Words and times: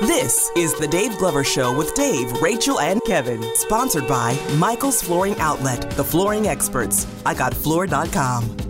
This 0.00 0.50
is 0.56 0.72
the 0.80 0.88
Dave 0.88 1.18
Glover 1.18 1.44
Show 1.44 1.76
with 1.76 1.94
Dave, 1.94 2.32
Rachel, 2.40 2.80
and 2.80 3.02
Kevin, 3.04 3.44
sponsored 3.54 4.08
by 4.08 4.34
Michael's 4.56 5.02
Flooring 5.02 5.38
Outlet, 5.38 5.90
the 5.90 6.02
flooring 6.02 6.46
experts. 6.48 7.06
I 7.26 7.34
got 7.34 7.52
floor.com. 7.52 8.69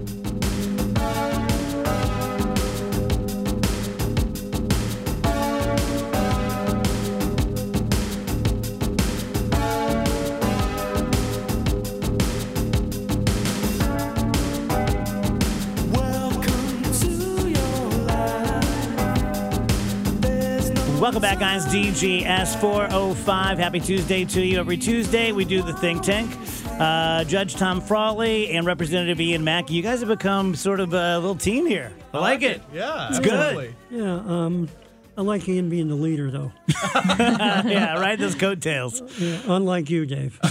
Welcome 21.20 21.38
back, 21.38 21.62
guys. 21.62 21.66
DGS 21.66 22.58
405. 22.62 23.58
Happy 23.58 23.78
Tuesday 23.78 24.24
to 24.24 24.40
you. 24.40 24.58
Every 24.58 24.78
Tuesday, 24.78 25.32
we 25.32 25.44
do 25.44 25.60
the 25.60 25.74
think 25.74 26.02
tank. 26.02 26.34
Uh, 26.80 27.24
Judge 27.24 27.56
Tom 27.56 27.82
Frawley 27.82 28.50
and 28.52 28.64
Representative 28.64 29.20
Ian 29.20 29.44
Mackey. 29.44 29.74
You 29.74 29.82
guys 29.82 30.00
have 30.00 30.08
become 30.08 30.54
sort 30.54 30.80
of 30.80 30.94
a 30.94 31.18
little 31.18 31.36
team 31.36 31.66
here. 31.66 31.92
I 32.14 32.18
like 32.20 32.40
it. 32.40 32.62
Yeah, 32.72 33.08
It's 33.08 33.18
absolutely. 33.18 33.74
Yeah, 33.90 34.14
um, 34.14 34.70
I 35.20 35.22
like 35.22 35.46
Ian 35.46 35.68
being 35.68 35.88
the 35.88 35.96
leader, 35.96 36.30
though. 36.30 36.50
yeah, 36.96 38.00
ride 38.00 38.18
Those 38.18 38.34
coattails. 38.34 39.02
Yeah, 39.20 39.38
unlike 39.48 39.90
you, 39.90 40.06
Dave. 40.06 40.40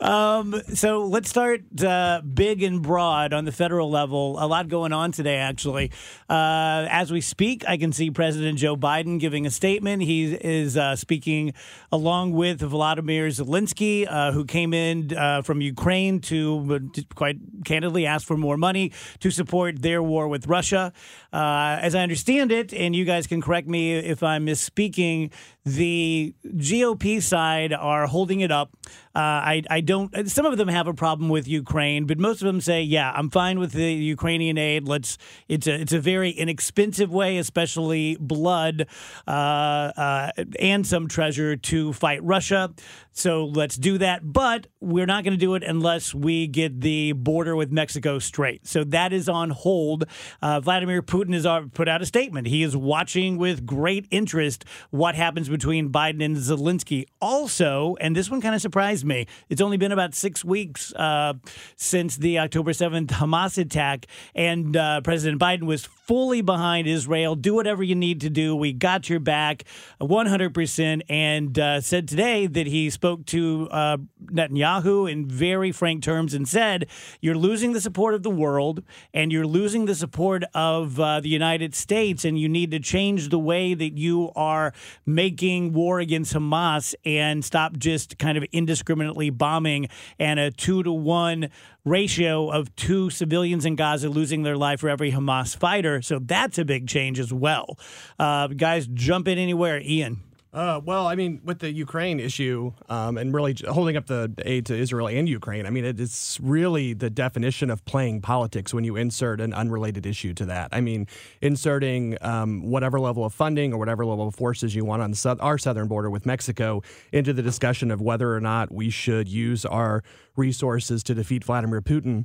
Um, 0.00 0.62
so 0.74 1.04
let's 1.04 1.28
start 1.28 1.62
uh, 1.82 2.22
big 2.22 2.62
and 2.62 2.82
broad 2.82 3.32
on 3.32 3.44
the 3.44 3.52
federal 3.52 3.90
level. 3.90 4.36
A 4.42 4.46
lot 4.46 4.68
going 4.68 4.92
on 4.92 5.12
today, 5.12 5.36
actually. 5.36 5.90
Uh, 6.28 6.86
as 6.90 7.12
we 7.12 7.20
speak, 7.20 7.64
I 7.68 7.76
can 7.76 7.92
see 7.92 8.10
President 8.10 8.58
Joe 8.58 8.76
Biden 8.76 9.20
giving 9.20 9.46
a 9.46 9.50
statement. 9.50 10.02
He 10.02 10.32
is 10.34 10.76
uh, 10.76 10.96
speaking 10.96 11.52
along 11.92 12.32
with 12.32 12.60
Vladimir 12.60 13.28
Zelensky, 13.28 14.06
uh, 14.08 14.32
who 14.32 14.44
came 14.44 14.72
in 14.72 15.14
uh, 15.14 15.42
from 15.42 15.60
Ukraine 15.60 16.20
to, 16.22 16.90
quite 17.14 17.36
candidly, 17.64 18.06
ask 18.06 18.26
for 18.26 18.36
more 18.36 18.56
money 18.56 18.92
to 19.20 19.30
support 19.30 19.82
their 19.82 20.02
war 20.02 20.28
with 20.28 20.46
Russia. 20.46 20.92
Uh, 21.32 21.78
as 21.80 21.94
I 21.94 22.02
understand 22.02 22.19
it, 22.52 22.72
and 22.72 22.94
you 22.94 23.04
guys 23.04 23.26
can 23.26 23.40
correct 23.40 23.66
me 23.66 23.94
if 23.94 24.22
I'm 24.22 24.46
misspeaking, 24.46 25.32
the 25.64 26.34
GOP 26.46 27.22
side 27.22 27.72
are 27.72 28.06
holding 28.06 28.40
it 28.40 28.50
up. 28.50 28.70
Uh, 29.14 29.18
I, 29.18 29.62
I 29.68 29.80
don't. 29.80 30.30
Some 30.30 30.46
of 30.46 30.56
them 30.56 30.68
have 30.68 30.86
a 30.86 30.94
problem 30.94 31.28
with 31.28 31.48
Ukraine, 31.48 32.06
but 32.06 32.18
most 32.18 32.42
of 32.42 32.46
them 32.46 32.60
say, 32.60 32.82
"Yeah, 32.82 33.10
I'm 33.10 33.28
fine 33.28 33.58
with 33.58 33.72
the 33.72 33.92
Ukrainian 33.92 34.56
aid. 34.56 34.86
Let's." 34.86 35.18
It's 35.48 35.66
a 35.66 35.80
it's 35.80 35.92
a 35.92 36.00
very 36.00 36.30
inexpensive 36.30 37.12
way, 37.12 37.38
especially 37.38 38.16
blood 38.20 38.86
uh, 39.26 39.30
uh, 39.30 40.30
and 40.60 40.86
some 40.86 41.08
treasure 41.08 41.56
to 41.56 41.92
fight 41.92 42.22
Russia. 42.22 42.72
So 43.12 43.46
let's 43.46 43.76
do 43.76 43.98
that. 43.98 44.32
But 44.32 44.68
we're 44.80 45.06
not 45.06 45.24
going 45.24 45.34
to 45.34 45.40
do 45.40 45.56
it 45.56 45.64
unless 45.64 46.14
we 46.14 46.46
get 46.46 46.80
the 46.80 47.12
border 47.12 47.56
with 47.56 47.72
Mexico 47.72 48.18
straight. 48.20 48.66
So 48.66 48.84
that 48.84 49.12
is 49.12 49.28
on 49.28 49.50
hold. 49.50 50.04
Uh, 50.40 50.60
Vladimir 50.60 51.02
Putin 51.02 51.34
has 51.34 51.46
put 51.74 51.88
out 51.88 52.00
a 52.00 52.06
statement. 52.06 52.46
He 52.46 52.62
is 52.62 52.76
watching 52.76 53.36
with 53.36 53.66
great 53.66 54.06
interest 54.10 54.64
what 54.90 55.16
happens 55.16 55.49
between 55.50 55.90
Biden 55.90 56.24
and 56.24 56.36
Zelensky. 56.36 57.06
Also, 57.20 57.96
and 58.00 58.16
this 58.16 58.30
one 58.30 58.40
kind 58.40 58.54
of 58.54 58.60
surprised 58.60 59.04
me, 59.04 59.26
it's 59.48 59.60
only 59.60 59.76
been 59.76 59.92
about 59.92 60.14
six 60.14 60.44
weeks 60.44 60.92
uh, 60.94 61.34
since 61.76 62.16
the 62.16 62.38
October 62.38 62.72
7th 62.72 63.08
Hamas 63.08 63.58
attack, 63.58 64.06
and 64.34 64.76
uh, 64.76 65.00
President 65.02 65.40
Biden 65.40 65.64
was 65.64 65.84
fully 65.84 66.40
behind 66.40 66.86
Israel. 66.86 67.34
Do 67.34 67.54
whatever 67.54 67.82
you 67.82 67.94
need 67.94 68.20
to 68.22 68.30
do. 68.30 68.54
We 68.56 68.72
got 68.72 69.08
your 69.08 69.20
back 69.20 69.64
100%, 70.00 71.02
and 71.08 71.58
uh, 71.58 71.80
said 71.80 72.08
today 72.08 72.46
that 72.46 72.66
he 72.66 72.90
spoke 72.90 73.26
to 73.26 73.68
uh, 73.70 73.96
Netanyahu 74.24 75.10
in 75.10 75.28
very 75.28 75.72
frank 75.72 76.02
terms 76.02 76.34
and 76.34 76.48
said, 76.48 76.86
You're 77.20 77.36
losing 77.36 77.72
the 77.72 77.80
support 77.80 78.14
of 78.14 78.22
the 78.22 78.30
world, 78.30 78.82
and 79.12 79.32
you're 79.32 79.46
losing 79.46 79.86
the 79.86 79.94
support 79.94 80.44
of 80.54 80.98
uh, 81.00 81.20
the 81.20 81.28
United 81.28 81.74
States, 81.74 82.24
and 82.24 82.38
you 82.38 82.48
need 82.48 82.70
to 82.70 82.80
change 82.80 83.28
the 83.28 83.38
way 83.38 83.74
that 83.74 83.96
you 83.96 84.30
are 84.36 84.72
making 85.06 85.39
war 85.48 86.00
against 86.00 86.34
Hamas 86.34 86.94
and 87.04 87.44
stop 87.44 87.76
just 87.76 88.18
kind 88.18 88.36
of 88.36 88.44
indiscriminately 88.52 89.30
bombing 89.30 89.88
and 90.18 90.38
a 90.38 90.50
two 90.50 90.82
to 90.82 90.92
one 90.92 91.50
ratio 91.84 92.50
of 92.50 92.74
two 92.76 93.10
civilians 93.10 93.64
in 93.64 93.74
Gaza 93.76 94.08
losing 94.08 94.42
their 94.42 94.56
life 94.56 94.80
for 94.80 94.88
every 94.88 95.12
Hamas 95.12 95.56
fighter. 95.56 96.02
So 96.02 96.18
that's 96.18 96.58
a 96.58 96.64
big 96.64 96.86
change 96.86 97.18
as 97.18 97.32
well. 97.32 97.78
Uh, 98.18 98.48
guys, 98.48 98.86
jump 98.86 99.28
in 99.28 99.38
anywhere. 99.38 99.80
Ian. 99.80 100.22
Uh, 100.52 100.80
well, 100.84 101.06
I 101.06 101.14
mean, 101.14 101.40
with 101.44 101.60
the 101.60 101.70
Ukraine 101.70 102.18
issue 102.18 102.72
um, 102.88 103.16
and 103.18 103.32
really 103.32 103.54
holding 103.68 103.96
up 103.96 104.06
the 104.06 104.32
aid 104.44 104.66
to 104.66 104.76
Israel 104.76 105.06
and 105.06 105.28
Ukraine, 105.28 105.64
I 105.64 105.70
mean, 105.70 105.84
it 105.84 106.00
is 106.00 106.40
really 106.42 106.92
the 106.92 107.08
definition 107.08 107.70
of 107.70 107.84
playing 107.84 108.20
politics 108.20 108.74
when 108.74 108.82
you 108.82 108.96
insert 108.96 109.40
an 109.40 109.54
unrelated 109.54 110.06
issue 110.06 110.34
to 110.34 110.46
that. 110.46 110.70
I 110.72 110.80
mean, 110.80 111.06
inserting 111.40 112.18
um, 112.20 112.68
whatever 112.68 112.98
level 112.98 113.24
of 113.24 113.32
funding 113.32 113.72
or 113.72 113.78
whatever 113.78 114.04
level 114.04 114.26
of 114.26 114.34
forces 114.34 114.74
you 114.74 114.84
want 114.84 115.02
on 115.02 115.12
the 115.12 115.36
our 115.40 115.56
southern 115.56 115.86
border 115.86 116.10
with 116.10 116.26
Mexico 116.26 116.82
into 117.12 117.32
the 117.32 117.42
discussion 117.42 117.92
of 117.92 118.00
whether 118.00 118.34
or 118.34 118.40
not 118.40 118.72
we 118.72 118.90
should 118.90 119.28
use 119.28 119.64
our 119.64 120.02
resources 120.34 121.04
to 121.04 121.14
defeat 121.14 121.44
Vladimir 121.44 121.80
Putin 121.80 122.24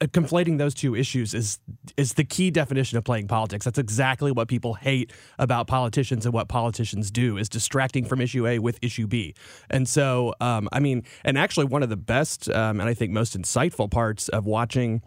conflating 0.00 0.58
those 0.58 0.74
two 0.74 0.94
issues 0.94 1.34
is 1.34 1.58
is 1.96 2.14
the 2.14 2.24
key 2.24 2.50
definition 2.50 2.98
of 2.98 3.04
playing 3.04 3.28
politics. 3.28 3.64
That's 3.64 3.78
exactly 3.78 4.32
what 4.32 4.48
people 4.48 4.74
hate 4.74 5.12
about 5.38 5.66
politicians 5.66 6.26
and 6.26 6.34
what 6.34 6.48
politicians 6.48 7.10
do 7.10 7.36
is 7.36 7.48
distracting 7.48 8.04
from 8.04 8.20
issue 8.20 8.46
A 8.46 8.58
with 8.58 8.78
issue 8.82 9.06
B. 9.06 9.34
And 9.70 9.88
so, 9.88 10.34
um, 10.40 10.68
I 10.72 10.80
mean, 10.80 11.04
and 11.24 11.38
actually, 11.38 11.66
one 11.66 11.82
of 11.82 11.88
the 11.88 11.96
best 11.96 12.48
um, 12.50 12.80
and 12.80 12.88
I 12.88 12.94
think 12.94 13.12
most 13.12 13.38
insightful 13.38 13.90
parts 13.90 14.28
of 14.28 14.46
watching 14.46 15.02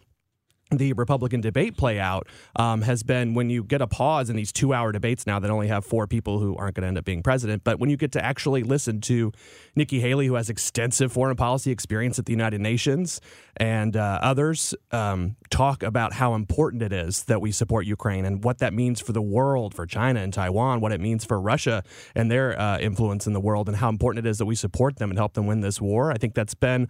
the 0.72 0.94
Republican 0.94 1.42
debate 1.42 1.78
play 1.78 2.00
out 2.00 2.28
um, 2.56 2.84
has 2.84 3.02
been 3.02 3.34
when 3.34 3.50
you 3.50 3.64
get 3.64 3.82
a 3.82 3.88
pause 3.88 4.30
in 4.30 4.36
these 4.36 4.52
two 4.52 4.74
hour 4.74 4.92
debates 4.92 5.26
now 5.26 5.40
that 5.40 5.50
only 5.50 5.68
have 5.68 5.84
four 5.84 6.06
people 6.06 6.40
who 6.40 6.56
aren't 6.58 6.76
going 6.76 6.84
to 6.84 6.88
end 6.88 6.98
up 6.98 7.06
being 7.06 7.24
president. 7.24 7.64
But 7.64 7.80
when 7.80 7.90
you 7.90 7.98
get 7.98 8.12
to 8.14 8.24
actually 8.24 8.64
listen 8.64 9.02
to 9.02 9.32
Nikki 9.76 10.00
Haley, 10.00 10.28
who 10.28 10.36
has 10.36 10.50
extensive 10.50 11.12
foreign 11.12 11.36
policy 11.36 11.72
experience 11.72 12.20
at 12.20 12.26
the 12.26 12.34
United 12.34 12.62
Nations, 12.62 13.20
and 13.58 13.98
uh, 13.98 14.20
others 14.22 14.76
um, 14.92 15.36
talk 15.50 15.84
about 15.84 16.14
how 16.14 16.36
important 16.36 16.82
it 16.82 16.94
is 16.94 17.24
that 17.24 17.42
we 17.42 17.52
support 17.52 17.86
Ukraine 17.86 18.26
and 18.26 18.44
what 18.44 18.60
that 18.60 18.74
means 18.74 19.02
for 19.02 19.14
the 19.14 19.22
world, 19.22 19.74
for 19.74 19.86
China 19.86 20.20
and 20.22 20.34
Taiwan, 20.34 20.82
what 20.82 20.92
it 20.92 21.02
means 21.02 21.26
for 21.26 21.40
Russia 21.40 21.84
and 22.16 22.30
their 22.30 22.60
uh, 22.60 22.78
influence 22.80 23.28
in 23.28 23.34
the 23.34 23.40
world, 23.40 23.68
and 23.68 23.78
how 23.78 23.90
important 23.90 24.26
it 24.26 24.30
is 24.30 24.38
that 24.38 24.46
we 24.46 24.56
support 24.56 24.98
them 24.98 25.10
and 25.10 25.18
help 25.18 25.34
them 25.34 25.48
win 25.48 25.62
this 25.62 25.82
war. 25.82 26.12
I 26.12 26.18
think 26.18 26.34
that's 26.36 26.56
been, 26.56 26.88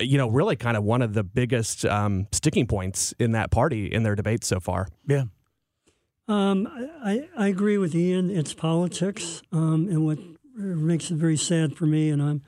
you 0.00 0.18
know, 0.18 0.28
really 0.28 0.56
kind 0.56 0.76
of 0.76 0.84
one 0.84 1.02
of 1.02 1.14
the 1.14 1.22
biggest 1.22 1.84
um, 1.84 2.26
sticking 2.32 2.66
points 2.66 3.12
in 3.18 3.32
that 3.32 3.50
party 3.50 3.86
in 3.86 4.02
their 4.02 4.14
debates 4.14 4.46
so 4.46 4.60
far. 4.60 4.88
Yeah. 5.06 5.24
Um, 6.28 6.68
I, 7.04 7.28
I 7.36 7.48
agree 7.48 7.78
with 7.78 7.94
Ian. 7.94 8.30
It's 8.30 8.54
politics, 8.54 9.42
um, 9.52 9.88
and 9.88 10.06
what 10.06 10.18
makes 10.54 11.10
it 11.10 11.16
very 11.16 11.36
sad 11.36 11.76
for 11.76 11.86
me, 11.86 12.10
and 12.10 12.22
I'm 12.22 12.42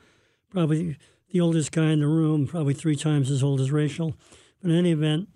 probably 0.49 0.97
the 1.31 1.41
oldest 1.41 1.71
guy 1.71 1.91
in 1.91 1.99
the 1.99 2.07
room, 2.07 2.47
probably 2.47 2.73
three 2.73 2.95
times 2.95 3.29
as 3.29 3.43
old 3.43 3.59
as 3.59 3.71
Rachel. 3.71 4.15
But 4.61 4.71
in 4.71 4.77
any 4.77 4.91
event, 4.91 5.27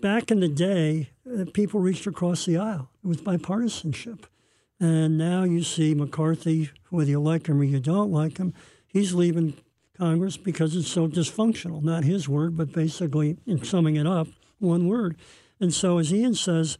back 0.00 0.30
in 0.30 0.40
the 0.40 0.48
day, 0.48 1.10
uh, 1.26 1.44
people 1.52 1.80
reached 1.80 2.06
across 2.06 2.44
the 2.44 2.56
aisle. 2.56 2.90
It 3.04 3.08
was 3.08 3.18
bipartisanship. 3.18 4.24
And 4.80 5.18
now 5.18 5.42
you 5.42 5.62
see 5.62 5.94
McCarthy, 5.94 6.70
whether 6.90 7.10
you 7.10 7.20
like 7.20 7.48
him 7.48 7.60
or 7.60 7.64
you 7.64 7.80
don't 7.80 8.12
like 8.12 8.38
him, 8.38 8.54
he's 8.86 9.12
leaving 9.12 9.54
Congress 9.96 10.36
because 10.36 10.76
it's 10.76 10.88
so 10.88 11.08
dysfunctional. 11.08 11.82
Not 11.82 12.04
his 12.04 12.28
word, 12.28 12.56
but 12.56 12.72
basically, 12.72 13.36
in 13.46 13.64
summing 13.64 13.96
it 13.96 14.06
up, 14.06 14.28
one 14.60 14.86
word. 14.86 15.16
And 15.60 15.74
so, 15.74 15.98
as 15.98 16.12
Ian 16.12 16.34
says, 16.34 16.78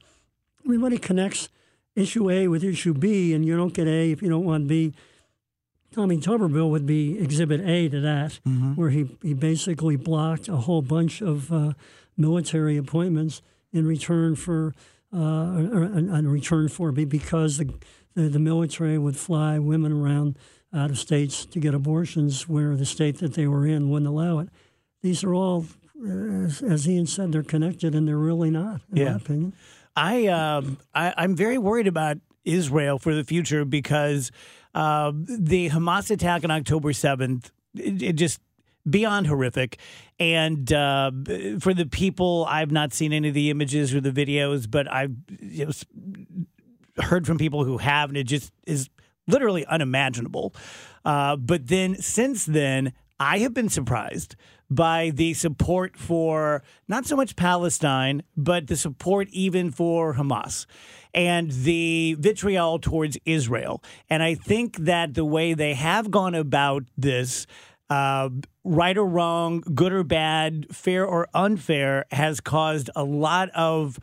everybody 0.64 0.98
connects 0.98 1.48
issue 1.96 2.30
A 2.30 2.46
with 2.46 2.62
issue 2.62 2.94
B, 2.94 3.34
and 3.34 3.44
you 3.44 3.56
don't 3.56 3.74
get 3.74 3.88
A 3.88 4.12
if 4.12 4.22
you 4.22 4.28
don't 4.28 4.44
want 4.44 4.68
B. 4.68 4.94
Tommy 5.90 6.18
Tuberville 6.18 6.70
would 6.70 6.86
be 6.86 7.18
exhibit 7.18 7.60
A 7.62 7.88
to 7.88 8.00
that, 8.00 8.38
where 8.76 8.90
he, 8.90 9.18
he 9.22 9.34
basically 9.34 9.96
blocked 9.96 10.46
a 10.46 10.56
whole 10.56 10.82
bunch 10.82 11.20
of 11.20 11.52
uh, 11.52 11.72
military 12.18 12.76
appointments 12.76 13.40
in 13.72 13.86
return 13.86 14.34
for 14.36 14.74
uh, 15.14 15.18
in 15.58 16.28
return 16.28 16.68
for 16.68 16.92
be- 16.92 17.04
because 17.06 17.56
the, 17.58 17.72
the 18.14 18.28
the 18.28 18.38
military 18.38 18.98
would 18.98 19.16
fly 19.16 19.58
women 19.58 19.92
around 19.92 20.36
out 20.74 20.90
of 20.90 20.98
states 20.98 21.46
to 21.46 21.58
get 21.58 21.72
abortions 21.74 22.46
where 22.48 22.76
the 22.76 22.84
state 22.84 23.18
that 23.18 23.32
they 23.34 23.46
were 23.46 23.66
in 23.66 23.88
wouldn't 23.88 24.08
allow 24.08 24.38
it. 24.40 24.48
These 25.00 25.24
are 25.24 25.32
all, 25.32 25.64
uh, 26.04 26.10
as, 26.44 26.60
as 26.60 26.86
Ian 26.86 27.06
said, 27.06 27.32
they're 27.32 27.42
connected, 27.42 27.94
and 27.94 28.06
they're 28.06 28.18
really 28.18 28.50
not, 28.50 28.82
in 28.90 28.96
Yeah. 28.98 29.10
my 29.12 29.16
opinion. 29.16 29.52
I, 29.96 30.26
um, 30.26 30.76
I 30.94 31.14
I'm 31.16 31.34
very 31.36 31.56
worried 31.56 31.86
about 31.86 32.18
Israel 32.44 32.98
for 32.98 33.14
the 33.14 33.24
future 33.24 33.64
because 33.64 34.30
uh, 34.74 35.12
the 35.14 35.70
Hamas 35.70 36.10
attack 36.10 36.44
on 36.44 36.50
October 36.50 36.92
seventh, 36.92 37.50
it, 37.74 38.02
it 38.02 38.12
just 38.16 38.40
beyond 38.90 39.26
horrific. 39.26 39.78
And 40.18 40.72
uh, 40.72 41.10
for 41.60 41.74
the 41.74 41.86
people, 41.90 42.46
I've 42.48 42.70
not 42.70 42.92
seen 42.92 43.12
any 43.12 43.28
of 43.28 43.34
the 43.34 43.50
images 43.50 43.94
or 43.94 44.00
the 44.00 44.10
videos, 44.10 44.70
but 44.70 44.90
I've 44.90 45.14
it 45.40 45.66
was 45.66 45.84
heard 46.98 47.26
from 47.26 47.38
people 47.38 47.64
who 47.64 47.78
have, 47.78 48.10
and 48.10 48.16
it 48.16 48.24
just 48.24 48.52
is 48.66 48.88
literally 49.26 49.64
unimaginable. 49.66 50.54
Uh, 51.04 51.36
but 51.36 51.68
then 51.68 51.94
since 52.00 52.44
then, 52.44 52.92
I 53.20 53.38
have 53.38 53.54
been 53.54 53.68
surprised 53.68 54.36
by 54.70 55.10
the 55.14 55.34
support 55.34 55.96
for 55.96 56.62
not 56.86 57.06
so 57.06 57.16
much 57.16 57.36
Palestine, 57.36 58.22
but 58.36 58.66
the 58.66 58.76
support 58.76 59.28
even 59.30 59.70
for 59.70 60.14
Hamas 60.14 60.66
and 61.14 61.50
the 61.50 62.16
vitriol 62.18 62.78
towards 62.78 63.16
Israel. 63.24 63.82
And 64.10 64.22
I 64.22 64.34
think 64.34 64.76
that 64.78 65.14
the 65.14 65.24
way 65.24 65.54
they 65.54 65.74
have 65.74 66.10
gone 66.10 66.34
about 66.34 66.84
this, 66.96 67.46
uh, 67.90 68.28
right 68.64 68.96
or 68.96 69.06
wrong, 69.06 69.62
good 69.74 69.92
or 69.92 70.04
bad, 70.04 70.66
fair 70.74 71.06
or 71.06 71.28
unfair, 71.34 72.04
has 72.10 72.40
caused 72.40 72.90
a 72.94 73.04
lot 73.04 73.50
of 73.50 73.98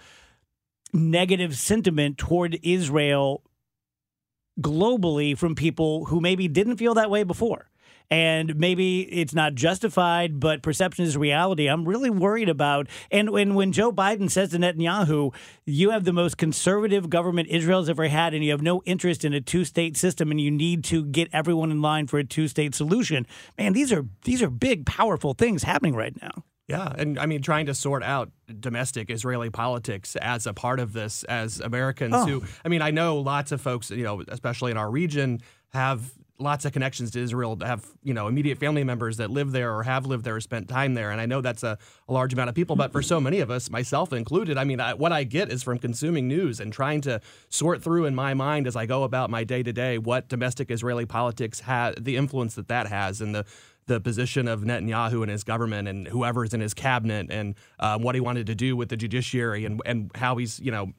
negative 0.93 1.55
sentiment 1.55 2.17
toward 2.17 2.57
Israel 2.63 3.43
globally 4.59 5.37
from 5.37 5.53
people 5.55 6.05
who 6.05 6.21
maybe 6.21 6.47
didn't 6.47 6.77
feel 6.77 6.93
that 6.93 7.09
way 7.09 7.23
before 7.23 7.69
and 8.09 8.55
maybe 8.55 9.01
it's 9.01 9.33
not 9.33 9.55
justified, 9.55 10.39
but 10.39 10.61
perception 10.61 11.05
is 11.05 11.17
reality. 11.17 11.67
I'm 11.67 11.87
really 11.87 12.09
worried 12.09 12.49
about. 12.49 12.87
And 13.11 13.29
when, 13.31 13.55
when 13.55 13.71
Joe 13.71 13.91
Biden 13.91 14.29
says 14.29 14.49
to 14.51 14.57
Netanyahu, 14.57 15.33
you 15.65 15.91
have 15.91 16.03
the 16.03 16.13
most 16.13 16.37
conservative 16.37 17.09
government 17.09 17.49
Israel's 17.49 17.89
ever 17.89 18.07
had, 18.07 18.33
and 18.33 18.43
you 18.43 18.51
have 18.51 18.61
no 18.61 18.81
interest 18.83 19.25
in 19.25 19.33
a 19.33 19.41
two 19.41 19.65
state 19.65 19.97
system, 19.97 20.31
and 20.31 20.39
you 20.39 20.51
need 20.51 20.83
to 20.85 21.05
get 21.05 21.29
everyone 21.33 21.71
in 21.71 21.81
line 21.81 22.07
for 22.07 22.19
a 22.19 22.23
two 22.23 22.47
state 22.47 22.75
solution. 22.75 23.25
Man, 23.57 23.73
these 23.73 23.91
are 23.91 24.05
these 24.23 24.41
are 24.41 24.49
big, 24.49 24.85
powerful 24.85 25.33
things 25.33 25.63
happening 25.63 25.95
right 25.95 26.19
now. 26.21 26.43
Yeah, 26.67 26.91
and 26.97 27.19
I 27.19 27.27
mean, 27.27 27.43
trying 27.43 27.67
to 27.67 27.75
sort 27.75 28.01
out 28.01 28.31
domestic 28.59 29.11
Israeli 29.11 29.51
politics 29.51 30.15
as 30.15 30.47
a 30.47 30.53
part 30.53 30.79
of 30.79 30.93
this, 30.93 31.23
as 31.25 31.59
Americans 31.59 32.15
oh. 32.15 32.25
who, 32.25 32.43
I 32.63 32.69
mean, 32.69 32.81
I 32.81 32.89
know 32.89 33.17
lots 33.17 33.51
of 33.51 33.61
folks, 33.61 33.91
you 33.91 34.03
know, 34.03 34.23
especially 34.27 34.71
in 34.71 34.77
our 34.77 34.89
region, 34.89 35.41
have 35.73 36.11
lots 36.37 36.65
of 36.65 36.73
connections 36.73 37.11
to 37.11 37.19
Israel, 37.19 37.55
to 37.57 37.65
have 37.65 37.85
you 38.03 38.13
know 38.13 38.27
immediate 38.27 38.57
family 38.57 38.83
members 38.83 39.17
that 39.17 39.31
live 39.31 39.51
there 39.51 39.73
or 39.75 39.83
have 39.83 40.05
lived 40.05 40.23
there 40.23 40.35
or 40.35 40.41
spent 40.41 40.67
time 40.67 40.93
there, 40.93 41.11
and 41.11 41.21
I 41.21 41.25
know 41.25 41.41
that's 41.41 41.63
a, 41.63 41.77
a 42.07 42.13
large 42.13 42.33
amount 42.33 42.49
of 42.49 42.55
people. 42.55 42.75
But 42.75 42.91
for 42.91 43.01
so 43.01 43.19
many 43.19 43.39
of 43.39 43.49
us, 43.49 43.69
myself 43.69 44.13
included, 44.13 44.57
I 44.57 44.63
mean, 44.63 44.79
I, 44.79 44.93
what 44.93 45.11
I 45.11 45.23
get 45.23 45.51
is 45.51 45.63
from 45.63 45.77
consuming 45.77 46.27
news 46.27 46.59
and 46.59 46.71
trying 46.71 47.01
to 47.01 47.21
sort 47.49 47.81
through 47.81 48.05
in 48.05 48.15
my 48.15 48.33
mind 48.33 48.67
as 48.67 48.75
I 48.75 48.85
go 48.85 49.03
about 49.03 49.29
my 49.29 49.43
day 49.43 49.63
to 49.63 49.73
day 49.73 49.97
what 49.97 50.27
domestic 50.27 50.71
Israeli 50.71 51.05
politics 51.05 51.61
has, 51.61 51.95
the 51.99 52.17
influence 52.17 52.55
that 52.55 52.67
that 52.67 52.87
has, 52.87 53.21
and 53.21 53.33
the 53.33 53.45
the 53.87 54.01
position 54.01 54.47
of 54.47 54.61
Netanyahu 54.61 55.21
and 55.21 55.29
his 55.29 55.43
government 55.43 55.87
and 55.87 56.07
whoever's 56.07 56.53
in 56.53 56.59
his 56.59 56.73
cabinet 56.73 57.27
and 57.29 57.53
um, 57.79 58.01
what 58.01 58.15
he 58.15 58.21
wanted 58.21 58.47
to 58.47 58.55
do 58.55 58.75
with 58.75 58.89
the 58.89 58.97
judiciary 58.97 59.65
and 59.65 59.81
and 59.85 60.11
how 60.15 60.37
he's 60.37 60.59
you 60.59 60.71
know 60.71 60.91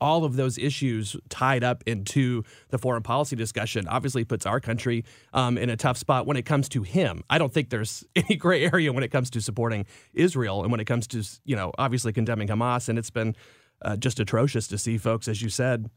all 0.00 0.24
of 0.24 0.36
those 0.36 0.58
issues 0.58 1.16
tied 1.28 1.64
up 1.64 1.82
into 1.86 2.42
the 2.68 2.78
foreign 2.78 3.02
policy 3.02 3.36
discussion 3.36 3.88
obviously 3.88 4.24
puts 4.24 4.46
our 4.46 4.60
country 4.60 5.04
um, 5.32 5.56
in 5.56 5.70
a 5.70 5.76
tough 5.76 5.96
spot 5.96 6.26
when 6.26 6.36
it 6.36 6.44
comes 6.44 6.68
to 6.70 6.82
him. 6.82 7.22
I 7.30 7.38
don't 7.38 7.52
think 7.52 7.70
there's 7.70 8.04
any 8.16 8.36
gray 8.36 8.64
area 8.64 8.92
when 8.92 9.04
it 9.04 9.08
comes 9.08 9.30
to 9.30 9.40
supporting 9.40 9.86
Israel 10.12 10.62
and 10.62 10.70
when 10.70 10.80
it 10.80 10.86
comes 10.86 11.06
to, 11.08 11.24
you 11.44 11.56
know, 11.56 11.72
obviously 11.78 12.12
condemning 12.12 12.48
Hamas. 12.48 12.88
And 12.88 12.98
it's 12.98 13.10
been 13.10 13.34
uh, 13.82 13.96
just 13.96 14.20
atrocious 14.20 14.68
to 14.68 14.78
see 14.78 14.98
folks, 14.98 15.28
as 15.28 15.42
you 15.42 15.48
said, 15.48 15.90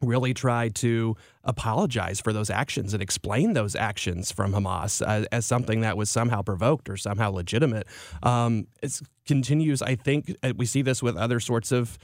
really 0.00 0.32
try 0.32 0.68
to 0.68 1.16
apologize 1.42 2.20
for 2.20 2.32
those 2.32 2.50
actions 2.50 2.94
and 2.94 3.02
explain 3.02 3.54
those 3.54 3.74
actions 3.74 4.30
from 4.30 4.52
Hamas 4.52 5.04
as, 5.04 5.26
as 5.26 5.44
something 5.44 5.80
that 5.80 5.96
was 5.96 6.08
somehow 6.08 6.40
provoked 6.42 6.88
or 6.88 6.96
somehow 6.96 7.30
legitimate. 7.30 7.86
Um, 8.22 8.68
it 8.80 9.00
continues, 9.26 9.82
I 9.82 9.96
think, 9.96 10.36
uh, 10.42 10.52
we 10.56 10.66
see 10.66 10.82
this 10.82 11.02
with 11.02 11.16
other 11.16 11.40
sorts 11.40 11.72
of. 11.72 11.98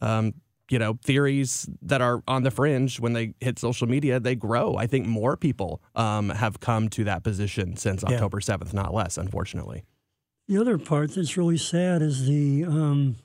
Um, 0.00 0.34
you 0.72 0.78
know 0.78 0.98
theories 1.02 1.68
that 1.82 2.00
are 2.00 2.22
on 2.26 2.42
the 2.42 2.50
fringe 2.50 2.98
when 2.98 3.12
they 3.12 3.34
hit 3.40 3.58
social 3.58 3.86
media 3.86 4.18
they 4.18 4.34
grow 4.34 4.74
i 4.76 4.86
think 4.86 5.06
more 5.06 5.36
people 5.36 5.82
um, 5.94 6.30
have 6.30 6.58
come 6.60 6.88
to 6.88 7.04
that 7.04 7.22
position 7.22 7.76
since 7.76 8.02
yeah. 8.02 8.14
october 8.14 8.40
7th 8.40 8.72
not 8.72 8.92
less 8.92 9.18
unfortunately 9.18 9.84
the 10.48 10.56
other 10.58 10.78
part 10.78 11.14
that's 11.14 11.36
really 11.36 11.58
sad 11.58 12.02
is 12.02 12.26
the 12.26 12.64
um, 12.64 13.16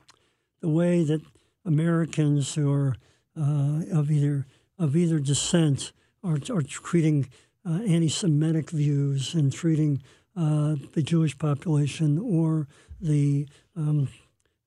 the 0.59 0.69
way 0.69 1.03
that 1.05 1.21
americans 1.65 2.53
who 2.53 2.71
are 2.71 2.95
uh, 3.39 3.81
of 3.91 4.11
either 4.11 4.45
of 4.77 4.95
either 4.95 5.19
descent 5.19 5.93
are, 6.23 6.39
are 6.51 6.61
treating 6.61 7.29
uh, 7.65 7.79
anti-semitic 7.87 8.69
views 8.69 9.33
and 9.33 9.53
treating 9.53 10.01
uh, 10.35 10.75
the 10.93 11.01
jewish 11.01 11.37
population 11.37 12.19
or 12.19 12.67
the 12.99 13.47
um, 13.75 14.09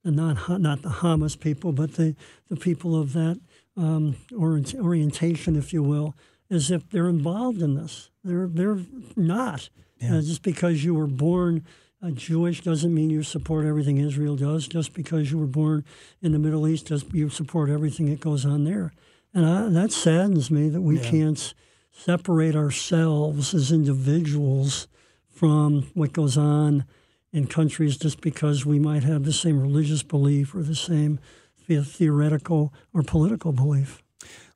the 0.03 0.11
not 0.11 0.61
not 0.61 0.83
the 0.83 0.89
Hamas 0.89 1.39
people, 1.39 1.73
but 1.73 1.95
the, 1.95 2.17
the 2.49 2.57
people 2.57 2.99
of 2.99 3.13
that 3.13 3.41
um, 3.77 4.17
orientation, 4.33 5.57
if 5.57 5.73
you 5.73 5.83
will, 5.83 6.15
as 6.51 6.71
if 6.71 6.89
they're 6.91 7.09
involved 7.09 7.63
in 7.63 7.75
this. 7.75 8.11
They're 8.25 8.49
they're 8.49 8.81
not. 9.17 9.69
Yeah. 9.99 10.17
Uh, 10.17 10.21
just 10.23 10.43
because 10.43 10.83
you 10.83 10.95
were 10.95 11.07
born 11.07 11.65
uh, 12.03 12.11
Jewish 12.11 12.63
doesn't 12.63 12.95
mean 12.95 13.11
you 13.11 13.23
support 13.23 13.67
everything 13.67 13.99
Israel 13.99 14.37
does. 14.37 14.67
Just 14.67 14.95
because 14.95 15.31
you 15.31 15.39
were 15.39 15.47
born 15.47 15.85
in 16.23 16.33
the 16.33 16.39
Middle 16.39 16.67
East 16.67 16.87
does 16.87 17.05
you 17.13 17.29
support 17.29 17.69
everything 17.69 18.09
that 18.11 18.21
goes 18.21 18.47
on 18.47 18.65
there. 18.65 18.93
And 19.35 19.47
I, 19.47 19.69
that 19.69 19.93
saddens 19.93 20.51
me 20.51 20.69
that 20.71 20.81
we 20.81 20.99
yeah. 20.99 21.11
can't 21.11 21.55
separate 21.93 22.57
ourselves 22.57 23.53
as 23.53 23.71
individuals 23.71 24.89
from 25.31 25.91
what 25.95 26.13
goes 26.13 26.39
on 26.39 26.85
in 27.33 27.47
countries 27.47 27.97
just 27.97 28.21
because 28.21 28.67
we 28.67 28.79
might 28.79 29.05
have 29.05 29.25
the 29.25 29.33
same 29.33 29.61
religious 29.61 30.03
belief 30.03 30.55
or 30.55 30.63
the 30.63 30.75
same 30.75 31.21
theoretical 31.67 32.75
or 32.93 33.03
political 33.03 33.53
belief. 33.53 34.03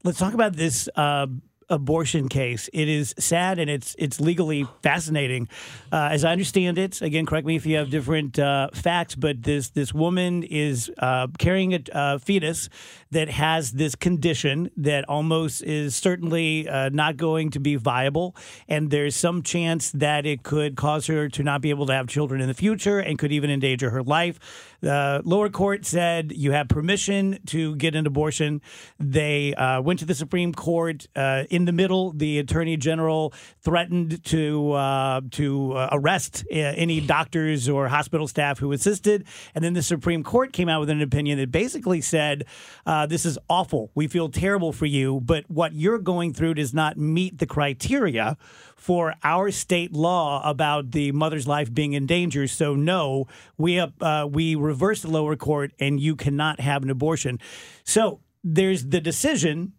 Let's 0.02 0.18
talk 0.18 0.34
about 0.34 0.54
this 0.54 0.88
uh, 0.96 1.26
abortion 1.68 2.28
case. 2.28 2.68
It 2.72 2.88
is 2.88 3.14
sad 3.18 3.58
and 3.58 3.70
it's 3.70 3.94
it's 3.98 4.20
legally 4.20 4.66
fascinating, 4.82 5.48
uh, 5.92 6.08
as 6.12 6.24
I 6.24 6.32
understand 6.32 6.78
it. 6.78 7.02
Again, 7.02 7.26
correct 7.26 7.46
me 7.46 7.56
if 7.56 7.66
you 7.66 7.76
have 7.76 7.90
different 7.90 8.38
uh, 8.38 8.68
facts, 8.72 9.14
but 9.14 9.42
this 9.42 9.70
this 9.70 9.92
woman 9.92 10.42
is 10.42 10.90
uh, 10.98 11.28
carrying 11.38 11.86
a 11.92 12.18
fetus 12.18 12.68
that 13.10 13.28
has 13.30 13.72
this 13.72 13.94
condition 13.94 14.70
that 14.76 15.04
almost 15.08 15.62
is 15.62 15.94
certainly 15.94 16.68
uh, 16.68 16.88
not 16.90 17.16
going 17.16 17.50
to 17.50 17.60
be 17.60 17.76
viable, 17.76 18.36
and 18.68 18.90
there's 18.90 19.16
some 19.16 19.42
chance 19.42 19.90
that 19.92 20.26
it 20.26 20.42
could 20.42 20.76
cause 20.76 21.06
her 21.06 21.28
to 21.28 21.42
not 21.42 21.60
be 21.60 21.70
able 21.70 21.86
to 21.86 21.92
have 21.92 22.08
children 22.08 22.40
in 22.40 22.48
the 22.48 22.54
future 22.54 22.98
and 22.98 23.18
could 23.18 23.32
even 23.32 23.50
endanger 23.50 23.90
her 23.90 24.02
life. 24.02 24.38
The 24.80 25.22
lower 25.24 25.48
court 25.48 25.86
said 25.86 26.32
you 26.32 26.52
have 26.52 26.68
permission 26.68 27.38
to 27.46 27.74
get 27.76 27.94
an 27.94 28.06
abortion. 28.06 28.60
They 28.98 29.54
uh, 29.54 29.80
went 29.80 30.00
to 30.00 30.04
the 30.04 30.14
Supreme 30.14 30.52
Court. 30.52 31.06
In 31.54 31.66
the 31.66 31.72
middle, 31.72 32.10
the 32.10 32.40
Attorney 32.40 32.76
General 32.76 33.32
threatened 33.60 34.24
to 34.24 34.72
uh, 34.72 35.20
to 35.30 35.72
uh, 35.74 35.88
arrest 35.92 36.44
uh, 36.50 36.56
any 36.56 37.00
doctors 37.00 37.68
or 37.68 37.86
hospital 37.86 38.26
staff 38.26 38.58
who 38.58 38.72
assisted, 38.72 39.24
and 39.54 39.62
then 39.64 39.72
the 39.72 39.82
Supreme 39.82 40.24
Court 40.24 40.52
came 40.52 40.68
out 40.68 40.80
with 40.80 40.90
an 40.90 41.00
opinion 41.00 41.38
that 41.38 41.52
basically 41.52 42.00
said 42.00 42.44
uh, 42.86 43.06
this 43.06 43.24
is 43.24 43.38
awful. 43.48 43.92
We 43.94 44.08
feel 44.08 44.28
terrible 44.30 44.72
for 44.72 44.86
you, 44.86 45.20
but 45.20 45.48
what 45.48 45.74
you're 45.74 46.00
going 46.00 46.34
through 46.34 46.54
does 46.54 46.74
not 46.74 46.96
meet 46.96 47.38
the 47.38 47.46
criteria 47.46 48.36
for 48.74 49.14
our 49.22 49.52
state 49.52 49.92
law 49.92 50.42
about 50.44 50.90
the 50.90 51.12
mother's 51.12 51.46
life 51.46 51.72
being 51.72 51.92
in 51.92 52.04
danger. 52.06 52.48
So 52.48 52.74
no, 52.74 53.28
we 53.56 53.78
uh, 53.78 54.26
we 54.26 54.56
reverse 54.56 55.02
the 55.02 55.10
lower 55.10 55.36
court, 55.36 55.70
and 55.78 56.00
you 56.00 56.16
cannot 56.16 56.58
have 56.58 56.82
an 56.82 56.90
abortion. 56.90 57.38
So 57.84 58.18
there's 58.42 58.86
the 58.86 59.00
decision, 59.00 59.72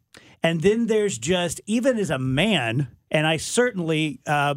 and 0.46 0.62
then 0.62 0.86
there's 0.86 1.18
just 1.18 1.60
even 1.66 1.98
as 1.98 2.12
a 2.12 2.20
man, 2.20 2.88
and 3.10 3.26
I 3.28 3.38
certainly. 3.38 4.22
Uh, 4.26 4.56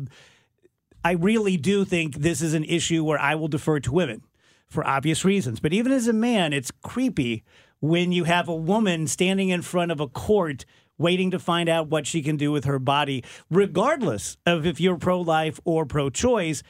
I 1.04 1.12
really 1.12 1.56
do 1.56 1.84
think 1.84 2.16
this 2.16 2.42
is 2.42 2.54
an 2.54 2.64
issue 2.64 3.04
where 3.04 3.20
I 3.20 3.36
will 3.36 3.48
defer 3.48 3.78
to 3.80 3.92
women 3.92 4.22
for 4.66 4.86
obvious 4.86 5.24
reasons. 5.24 5.60
But 5.60 5.72
even 5.72 5.92
as 5.92 6.08
a 6.08 6.12
man, 6.12 6.52
it's 6.52 6.70
creepy 6.82 7.44
when 7.80 8.10
you 8.10 8.24
have 8.24 8.48
a 8.48 8.54
woman 8.54 9.06
standing 9.06 9.48
in 9.48 9.62
front 9.62 9.92
of 9.92 10.00
a 10.00 10.08
court 10.08 10.66
waiting 10.98 11.30
to 11.30 11.38
find 11.38 11.68
out 11.68 11.88
what 11.88 12.06
she 12.06 12.20
can 12.20 12.36
do 12.36 12.50
with 12.50 12.64
her 12.64 12.78
body, 12.78 13.24
regardless 13.48 14.36
of 14.44 14.66
if 14.66 14.80
you're 14.80 14.98
pro 14.98 15.20
life 15.20 15.60
or 15.64 15.86
pro 15.86 16.10
choice, 16.10 16.62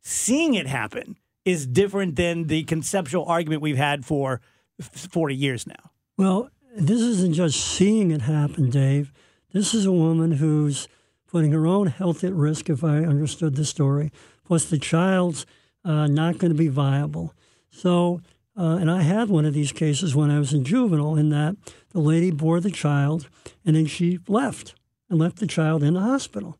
seeing 0.00 0.54
it 0.54 0.68
happen 0.68 1.18
is 1.44 1.66
different 1.66 2.16
than 2.16 2.46
the 2.46 2.62
conceptual 2.64 3.26
argument 3.26 3.60
we've 3.60 3.76
had 3.76 4.06
for 4.06 4.40
40 4.80 5.34
years 5.34 5.66
now. 5.66 5.90
Well, 6.16 6.48
this 6.76 7.00
isn't 7.00 7.34
just 7.34 7.60
seeing 7.60 8.10
it 8.10 8.22
happen, 8.22 8.70
Dave. 8.70 9.12
This 9.52 9.74
is 9.74 9.86
a 9.86 9.92
woman 9.92 10.32
who's 10.32 10.88
putting 11.26 11.52
her 11.52 11.66
own 11.66 11.88
health 11.88 12.24
at 12.24 12.32
risk, 12.32 12.70
if 12.70 12.84
I 12.84 12.98
understood 12.98 13.56
the 13.56 13.64
story, 13.64 14.12
plus 14.44 14.64
the 14.64 14.78
child's 14.78 15.46
uh, 15.84 16.06
not 16.06 16.38
going 16.38 16.52
to 16.52 16.58
be 16.58 16.68
viable. 16.68 17.34
So 17.70 18.20
uh, 18.56 18.76
and 18.80 18.90
I 18.90 19.02
had 19.02 19.28
one 19.28 19.44
of 19.44 19.54
these 19.54 19.72
cases 19.72 20.14
when 20.14 20.30
I 20.30 20.38
was 20.38 20.52
in 20.52 20.64
juvenile, 20.64 21.16
in 21.16 21.30
that 21.30 21.56
the 21.90 22.00
lady 22.00 22.30
bore 22.30 22.60
the 22.60 22.70
child 22.70 23.28
and 23.64 23.74
then 23.74 23.86
she 23.86 24.20
left 24.28 24.74
and 25.10 25.18
left 25.18 25.38
the 25.38 25.46
child 25.46 25.82
in 25.82 25.94
the 25.94 26.00
hospital. 26.00 26.56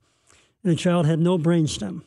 And 0.62 0.73
the 0.73 0.76
child 0.76 1.06
had 1.06 1.21
no 1.21 1.38
brainstem, 1.38 2.02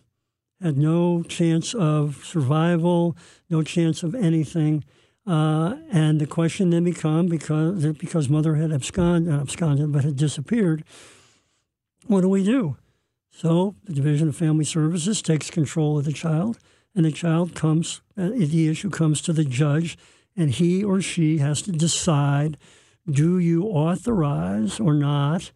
had 0.62 0.78
no 0.78 1.24
chance 1.24 1.74
of 1.74 2.26
survival, 2.26 3.16
no 3.50 3.64
chance 3.64 4.04
of 4.04 4.14
anything. 4.14 4.84
Uh, 5.28 5.76
and 5.92 6.22
the 6.22 6.26
question 6.26 6.70
then 6.70 6.86
become 6.86 7.28
because 7.28 7.86
because 7.94 8.30
mother 8.30 8.56
had 8.56 8.72
absconded, 8.72 9.34
absconded, 9.34 9.92
but 9.92 10.06
had 10.06 10.16
disappeared. 10.16 10.86
What 12.06 12.22
do 12.22 12.30
we 12.30 12.46
do? 12.46 12.78
So 13.30 13.76
the 13.84 13.94
Division 13.94 14.30
of 14.30 14.38
Family 14.38 14.64
Services 14.64 15.22
takes 15.22 15.52
control 15.52 16.00
of 16.00 16.06
the 16.06 16.14
child, 16.14 16.58
and 16.96 17.04
the 17.04 17.12
child 17.12 17.56
comes. 17.56 18.02
Uh, 18.18 18.30
the 18.30 18.70
issue 18.70 18.90
comes 18.90 19.22
to 19.24 19.34
the 19.34 19.44
judge, 19.44 19.98
and 20.38 20.52
he 20.52 20.82
or 20.82 21.02
she 21.02 21.40
has 21.40 21.62
to 21.64 21.74
decide: 21.74 22.58
Do 23.06 23.38
you 23.38 23.64
authorize 23.64 24.80
or 24.80 24.94
not 24.94 25.52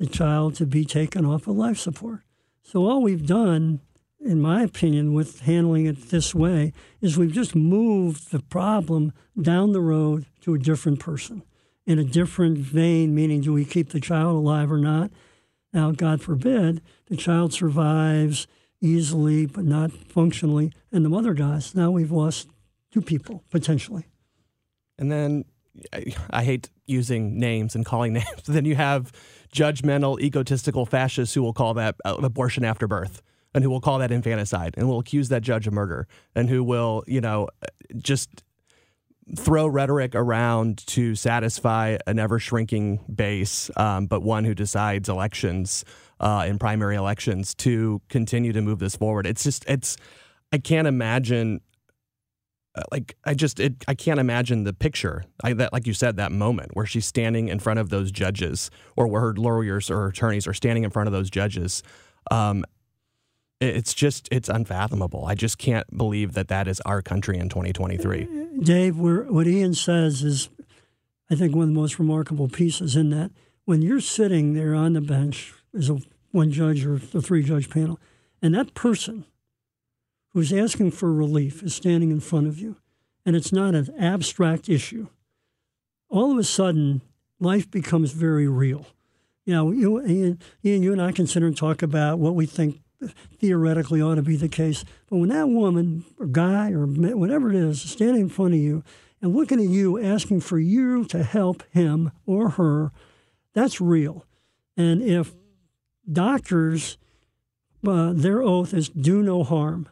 the 0.00 0.06
child 0.08 0.56
to 0.56 0.66
be 0.66 0.84
taken 0.84 1.24
off 1.24 1.46
of 1.46 1.56
life 1.56 1.78
support? 1.78 2.22
So 2.64 2.86
all 2.86 3.00
we've 3.00 3.24
done 3.24 3.80
in 4.24 4.40
my 4.40 4.62
opinion, 4.62 5.14
with 5.14 5.40
handling 5.40 5.86
it 5.86 6.10
this 6.10 6.34
way, 6.34 6.72
is 7.00 7.18
we've 7.18 7.32
just 7.32 7.54
moved 7.54 8.30
the 8.30 8.40
problem 8.40 9.12
down 9.40 9.72
the 9.72 9.80
road 9.80 10.26
to 10.42 10.54
a 10.54 10.58
different 10.58 11.00
person 11.00 11.42
in 11.86 11.98
a 11.98 12.04
different 12.04 12.58
vein, 12.58 13.14
meaning 13.14 13.40
do 13.40 13.52
we 13.52 13.64
keep 13.64 13.90
the 13.90 14.00
child 14.00 14.36
alive 14.36 14.70
or 14.70 14.78
not? 14.78 15.10
Now, 15.72 15.90
God 15.90 16.20
forbid, 16.20 16.80
the 17.06 17.16
child 17.16 17.52
survives 17.52 18.46
easily 18.80 19.46
but 19.46 19.64
not 19.64 19.92
functionally, 19.92 20.72
and 20.90 21.04
the 21.04 21.08
mother 21.08 21.34
dies. 21.34 21.74
Now 21.74 21.90
we've 21.90 22.12
lost 22.12 22.48
two 22.92 23.00
people 23.00 23.42
potentially. 23.50 24.06
And 24.98 25.10
then 25.10 25.44
I, 26.30 26.44
hate 26.44 26.68
using 26.86 27.38
names 27.38 27.74
and 27.74 27.84
calling 27.84 28.12
names. 28.12 28.42
then 28.46 28.64
you 28.64 28.74
have 28.76 29.10
judgmental, 29.52 30.20
egotistical 30.20 30.84
fascists 30.84 31.34
who 31.34 31.42
will 31.42 31.54
call 31.54 31.74
that 31.74 31.96
uh, 32.04 32.16
abortion 32.22 32.64
after 32.64 32.86
birth 32.86 33.22
and 33.54 33.64
who 33.64 33.70
will 33.70 33.80
call 33.80 33.98
that 33.98 34.10
infanticide 34.10 34.74
and 34.76 34.88
will 34.88 34.98
accuse 34.98 35.28
that 35.28 35.42
judge 35.42 35.66
of 35.66 35.72
murder 35.72 36.06
and 36.34 36.48
who 36.48 36.64
will, 36.64 37.04
you 37.06 37.20
know, 37.20 37.48
just 37.98 38.42
throw 39.36 39.66
rhetoric 39.66 40.14
around 40.14 40.84
to 40.86 41.14
satisfy 41.14 41.96
an 42.06 42.18
ever 42.18 42.38
shrinking 42.38 42.98
base, 43.14 43.70
um, 43.76 44.06
but 44.06 44.22
one 44.22 44.44
who 44.44 44.54
decides 44.54 45.08
elections 45.08 45.84
uh, 46.20 46.44
in 46.46 46.58
primary 46.58 46.96
elections 46.96 47.54
to 47.54 48.00
continue 48.08 48.52
to 48.52 48.60
move 48.60 48.78
this 48.78 48.96
forward. 48.96 49.26
It's 49.26 49.42
just, 49.42 49.64
it's, 49.68 49.96
I 50.52 50.58
can't 50.58 50.88
imagine. 50.88 51.60
Uh, 52.74 52.82
like 52.90 53.14
I 53.26 53.34
just 53.34 53.60
it, 53.60 53.84
I 53.86 53.94
can't 53.94 54.18
imagine 54.18 54.64
the 54.64 54.72
picture 54.72 55.24
I, 55.44 55.52
that 55.52 55.74
like 55.74 55.86
you 55.86 55.92
said 55.92 56.16
that 56.16 56.32
moment 56.32 56.70
where 56.72 56.86
she's 56.86 57.04
standing 57.04 57.48
in 57.48 57.58
front 57.58 57.80
of 57.80 57.90
those 57.90 58.10
judges 58.10 58.70
or 58.96 59.06
where 59.08 59.20
her 59.20 59.34
lawyers 59.34 59.90
or 59.90 60.06
attorneys 60.06 60.46
are 60.46 60.54
standing 60.54 60.82
in 60.82 60.88
front 60.88 61.06
of 61.06 61.12
those 61.12 61.28
judges 61.28 61.82
um, 62.30 62.64
it's 63.62 63.94
just 63.94 64.28
it's 64.30 64.48
unfathomable. 64.48 65.24
I 65.24 65.34
just 65.34 65.58
can't 65.58 65.96
believe 65.96 66.34
that 66.34 66.48
that 66.48 66.68
is 66.68 66.80
our 66.80 67.00
country 67.00 67.38
in 67.38 67.48
2023. 67.48 68.60
Dave, 68.62 68.98
what 68.98 69.46
Ian 69.46 69.74
says 69.74 70.22
is, 70.22 70.48
I 71.30 71.36
think, 71.36 71.54
one 71.54 71.64
of 71.64 71.68
the 71.68 71.80
most 71.80 71.98
remarkable 71.98 72.48
pieces 72.48 72.96
in 72.96 73.10
that 73.10 73.30
when 73.64 73.82
you're 73.82 74.00
sitting 74.00 74.54
there 74.54 74.74
on 74.74 74.92
the 74.92 75.00
bench 75.00 75.54
as 75.76 75.88
a 75.88 75.98
one 76.30 76.50
judge 76.50 76.84
or 76.84 76.96
the 76.96 77.22
three 77.22 77.42
judge 77.42 77.70
panel, 77.70 77.98
and 78.40 78.54
that 78.54 78.74
person 78.74 79.24
who's 80.30 80.52
asking 80.52 80.90
for 80.90 81.12
relief 81.12 81.62
is 81.62 81.74
standing 81.74 82.10
in 82.10 82.20
front 82.20 82.46
of 82.46 82.58
you, 82.58 82.76
and 83.24 83.36
it's 83.36 83.52
not 83.52 83.74
an 83.74 83.94
abstract 83.98 84.68
issue. 84.68 85.08
All 86.08 86.32
of 86.32 86.38
a 86.38 86.44
sudden, 86.44 87.02
life 87.38 87.70
becomes 87.70 88.12
very 88.12 88.48
real. 88.48 88.86
You 89.44 89.54
know, 89.54 89.70
you, 89.70 90.04
Ian, 90.04 90.40
Ian, 90.64 90.82
you 90.82 90.92
and 90.92 91.02
I 91.02 91.12
can 91.12 91.26
sit 91.26 91.42
and 91.42 91.56
talk 91.56 91.82
about 91.82 92.18
what 92.18 92.34
we 92.34 92.46
think 92.46 92.81
theoretically 93.38 94.00
ought 94.00 94.16
to 94.16 94.22
be 94.22 94.36
the 94.36 94.48
case. 94.48 94.84
But 95.08 95.18
when 95.18 95.28
that 95.30 95.48
woman 95.48 96.04
or 96.18 96.26
guy 96.26 96.72
or 96.72 96.86
whatever 96.86 97.50
it 97.50 97.56
is 97.56 97.84
is 97.84 97.90
standing 97.90 98.22
in 98.22 98.28
front 98.28 98.54
of 98.54 98.60
you 98.60 98.82
and 99.20 99.34
looking 99.34 99.60
at 99.60 99.68
you 99.68 100.02
asking 100.02 100.40
for 100.40 100.58
you 100.58 101.04
to 101.06 101.22
help 101.22 101.62
him 101.70 102.12
or 102.26 102.50
her, 102.50 102.92
that's 103.54 103.80
real. 103.80 104.26
And 104.76 105.02
if 105.02 105.32
doctors, 106.10 106.98
uh, 107.86 108.12
their 108.14 108.42
oath 108.42 108.72
is 108.74 108.88
do 108.88 109.22
no 109.22 109.44
harm, 109.44 109.88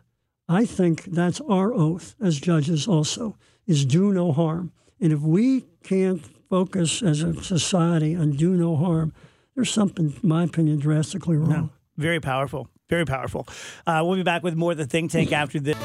I 0.49 0.65
think 0.65 1.05
that's 1.05 1.41
our 1.43 1.73
oath 1.73 2.17
as 2.21 2.41
judges 2.41 2.89
also, 2.89 3.37
is 3.67 3.85
do 3.85 4.13
no 4.13 4.33
harm. 4.33 4.73
And 5.01 5.13
if 5.13 5.21
we 5.21 5.67
can't 5.83 6.23
focus 6.49 7.03
as 7.03 7.23
a 7.23 7.43
society 7.43 8.17
on 8.17 8.33
do 8.33 8.57
no 8.57 8.77
harm, 8.77 9.13
there's 9.55 9.71
something, 9.71 10.15
in 10.23 10.29
my 10.29 10.45
opinion, 10.45 10.79
drastically 10.79 11.37
wrong. 11.37 11.49
No, 11.49 11.71
very 11.97 12.21
powerful. 12.21 12.69
Very 12.91 13.07
powerful. 13.07 13.47
Uh, 13.87 14.03
we'll 14.05 14.17
be 14.17 14.25
back 14.25 14.43
with 14.43 14.57
more 14.57 14.73
of 14.73 14.79
the 14.79 14.85
think 14.85 15.13
tank 15.13 15.33
after 15.33 15.61
this. 15.61 15.79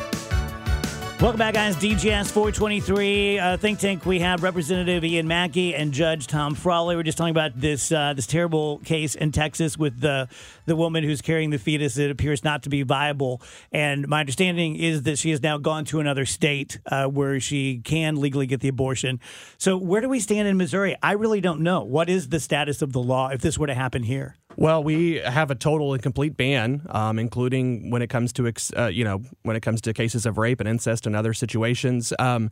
Welcome 1.21 1.39
back, 1.39 1.53
guys. 1.53 1.77
DGS 1.77 2.29
423 2.29 3.39
uh, 3.39 3.57
Think 3.57 3.79
Tank. 3.79 4.05
We 4.05 4.19
have 4.19 4.43
Representative 4.43 5.05
Ian 5.05 5.27
Mackey 5.27 5.73
and 5.73 5.93
Judge 5.93 6.27
Tom 6.27 6.55
Frawley. 6.55 6.97
We're 6.97 7.03
just 7.03 7.17
talking 7.17 7.31
about 7.31 7.57
this 7.59 7.89
uh, 7.91 8.13
this 8.13 8.27
terrible 8.27 8.79
case 8.79 9.15
in 9.15 9.31
Texas 9.31 9.77
with 9.77 10.01
the 10.01 10.27
the 10.65 10.75
woman 10.75 11.05
who's 11.05 11.21
carrying 11.21 11.51
the 11.51 11.57
fetus 11.57 11.95
that 11.95 12.11
appears 12.11 12.43
not 12.43 12.63
to 12.63 12.69
be 12.69 12.83
viable. 12.83 13.41
And 13.71 14.07
my 14.09 14.19
understanding 14.19 14.75
is 14.75 15.03
that 15.03 15.17
she 15.17 15.31
has 15.31 15.41
now 15.41 15.57
gone 15.57 15.85
to 15.85 16.01
another 16.01 16.25
state 16.25 16.79
uh, 16.87 17.05
where 17.05 17.39
she 17.39 17.79
can 17.79 18.17
legally 18.17 18.45
get 18.45 18.59
the 18.59 18.67
abortion. 18.67 19.21
So 19.57 19.77
where 19.77 20.01
do 20.01 20.09
we 20.09 20.19
stand 20.19 20.49
in 20.49 20.57
Missouri? 20.57 20.97
I 21.01 21.13
really 21.13 21.39
don't 21.39 21.61
know. 21.61 21.83
What 21.83 22.09
is 22.09 22.27
the 22.27 22.41
status 22.41 22.81
of 22.81 22.91
the 22.91 23.01
law 23.01 23.29
if 23.29 23.41
this 23.41 23.57
were 23.57 23.67
to 23.67 23.73
happen 23.73 24.03
here? 24.03 24.35
Well, 24.57 24.83
we 24.83 25.15
have 25.15 25.51
a 25.51 25.55
total 25.55 25.93
and 25.93 26.01
complete 26.01 26.37
ban, 26.37 26.85
um, 26.89 27.19
including 27.19 27.91
when 27.91 28.01
it 28.01 28.09
comes 28.09 28.31
to 28.33 28.51
uh, 28.77 28.85
you 28.87 29.03
know 29.03 29.21
when 29.43 29.55
it 29.55 29.61
comes 29.61 29.81
to 29.81 29.93
cases 29.93 30.25
of 30.25 30.37
rape 30.37 30.59
and 30.59 30.69
incest 30.69 31.05
and 31.05 31.15
other 31.15 31.33
situations. 31.33 32.13
Um, 32.19 32.49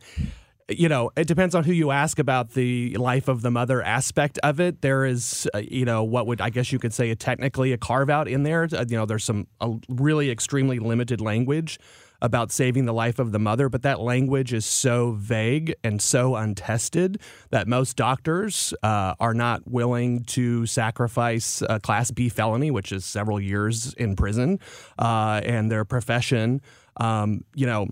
you 0.68 0.88
know, 0.88 1.10
it 1.16 1.26
depends 1.26 1.54
on 1.54 1.64
who 1.64 1.72
you 1.72 1.90
ask 1.90 2.18
about 2.18 2.52
the 2.52 2.96
life 2.96 3.28
of 3.28 3.42
the 3.42 3.50
mother 3.50 3.82
aspect 3.82 4.38
of 4.42 4.60
it. 4.60 4.80
There 4.80 5.04
is, 5.04 5.48
uh, 5.54 5.58
you 5.58 5.84
know, 5.84 6.02
what 6.02 6.26
would 6.26 6.40
I 6.40 6.48
guess 6.50 6.72
you 6.72 6.78
could 6.78 6.94
say 6.94 7.10
a 7.10 7.16
technically 7.16 7.72
a 7.72 7.78
carve 7.78 8.08
out 8.08 8.28
in 8.28 8.44
there. 8.44 8.66
Uh, 8.72 8.84
you 8.88 8.96
know, 8.96 9.04
there's 9.04 9.24
some 9.24 9.46
really 9.88 10.30
extremely 10.30 10.78
limited 10.78 11.20
language 11.20 11.78
about 12.22 12.50
saving 12.50 12.86
the 12.86 12.94
life 12.94 13.18
of 13.18 13.32
the 13.32 13.38
mother, 13.38 13.68
but 13.68 13.82
that 13.82 14.00
language 14.00 14.54
is 14.54 14.64
so 14.64 15.12
vague 15.12 15.74
and 15.84 16.00
so 16.00 16.36
untested 16.36 17.20
that 17.50 17.68
most 17.68 17.96
doctors 17.96 18.72
uh, 18.82 19.14
are 19.20 19.34
not 19.34 19.68
willing 19.70 20.24
to 20.24 20.64
sacrifice 20.64 21.62
a 21.68 21.78
Class 21.78 22.10
B 22.10 22.30
felony, 22.30 22.70
which 22.70 22.92
is 22.92 23.04
several 23.04 23.38
years 23.38 23.92
in 23.94 24.16
prison, 24.16 24.58
uh, 24.98 25.42
and 25.44 25.70
their 25.70 25.84
profession. 25.84 26.62
Um, 26.96 27.44
you 27.54 27.66
know, 27.66 27.88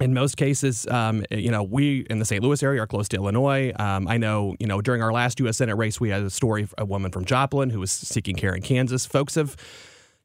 in 0.00 0.12
most 0.12 0.36
cases, 0.36 0.86
um, 0.88 1.24
you 1.30 1.50
know, 1.50 1.62
we 1.62 2.00
in 2.10 2.18
the 2.18 2.24
St. 2.24 2.42
Louis 2.42 2.62
area 2.62 2.82
are 2.82 2.86
close 2.86 3.08
to 3.08 3.16
Illinois. 3.16 3.72
Um, 3.78 4.08
I 4.08 4.16
know, 4.16 4.56
you 4.58 4.66
know, 4.66 4.80
during 4.80 5.02
our 5.02 5.12
last 5.12 5.38
U.S. 5.40 5.58
Senate 5.58 5.76
race, 5.76 6.00
we 6.00 6.10
had 6.10 6.22
a 6.22 6.30
story 6.30 6.64
of 6.64 6.74
a 6.78 6.84
woman 6.84 7.12
from 7.12 7.24
Joplin 7.24 7.70
who 7.70 7.78
was 7.78 7.92
seeking 7.92 8.34
care 8.34 8.54
in 8.54 8.62
Kansas. 8.62 9.06
Folks 9.06 9.36
have 9.36 9.56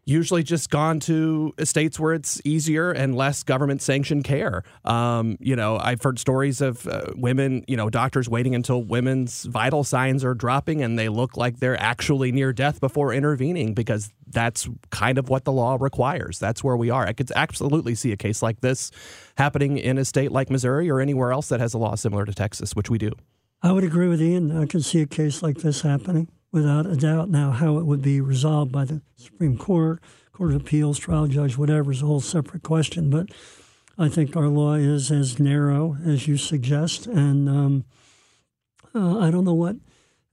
usually 0.10 0.44
just 0.44 0.70
gone 0.70 1.00
to 1.02 1.54
states 1.64 2.00
where 2.00 2.14
it's 2.14 2.42
easier 2.44 2.92
and 2.92 3.16
less 3.16 3.44
government 3.44 3.82
sanctioned 3.82 4.24
care. 4.24 4.64
Um, 4.84 5.38
you 5.40 5.56
know, 5.56 5.78
I've 5.78 6.02
heard 6.02 6.20
stories 6.20 6.60
of 6.62 6.88
uh, 6.88 7.06
women, 7.16 7.64
you 7.68 7.78
know, 7.78 7.90
doctors 7.90 8.28
waiting 8.28 8.56
until 8.56 8.84
women's 8.84 9.44
vital 9.46 9.84
signs 9.84 10.26
are 10.26 10.34
dropping 10.34 10.82
and 10.82 10.98
they 10.98 11.10
look 11.10 11.38
like 11.38 11.60
they're 11.60 11.80
actually 11.80 12.32
near 12.32 12.52
death 12.52 12.80
before 12.80 13.14
intervening 13.14 13.74
because 13.74 14.12
that's 14.28 14.68
kind 14.90 15.18
of 15.18 15.30
what 15.30 15.46
the 15.46 15.52
law 15.52 15.78
requires. 15.80 16.40
That's 16.40 16.64
where 16.64 16.76
we 16.76 16.90
are. 16.90 17.06
I 17.06 17.14
could 17.14 17.32
absolutely 17.36 17.96
see 17.96 18.12
a 18.12 18.18
case 18.18 18.42
like 18.42 18.62
this 18.62 18.92
happening 19.38 19.78
in 19.78 19.98
a 19.98 20.06
state 20.06 20.32
like 20.32 20.50
Missouri 20.50 20.90
or 20.90 21.00
anywhere 21.00 21.32
else 21.32 21.50
that 21.50 21.60
has 21.60 21.74
a 21.74 21.78
law 21.78 21.96
similar 21.96 22.26
to 22.26 22.34
Texas, 22.34 22.76
which 22.76 22.90
we 22.90 22.98
do. 22.98 23.12
I 23.62 23.74
would 23.74 23.84
agree 23.84 24.08
with 24.08 24.22
Ian. 24.22 24.58
I 24.58 24.66
can 24.66 24.82
see 24.82 25.02
a 25.02 25.06
case 25.06 25.44
like 25.44 25.58
this 25.58 25.82
happening 25.82 26.30
without 26.52 26.86
a 26.86 26.96
doubt. 26.96 27.30
Now, 27.30 27.52
how 27.52 27.78
it 27.78 27.86
would 27.86 28.02
be 28.02 28.22
resolved 28.22 28.72
by 28.72 28.86
the 28.86 29.02
Supreme 29.16 29.58
Court, 29.58 30.02
Court 30.34 30.52
of 30.52 30.62
Appeals, 30.62 30.98
trial 30.98 31.28
judge, 31.28 31.58
whatever, 31.58 31.92
is 31.92 32.02
a 32.02 32.06
whole 32.06 32.22
separate 32.22 32.64
question. 32.64 33.10
But 33.10 33.30
I 33.98 34.10
think 34.10 34.36
our 34.36 34.48
law 34.48 34.74
is 34.74 35.12
as 35.12 35.40
narrow 35.40 35.98
as 36.06 36.28
you 36.28 36.38
suggest, 36.38 37.06
and 37.08 37.50
um, 37.50 37.86
uh, 38.96 39.20
I 39.20 39.32
don't 39.32 39.46
know 39.46 39.54
what. 39.54 39.76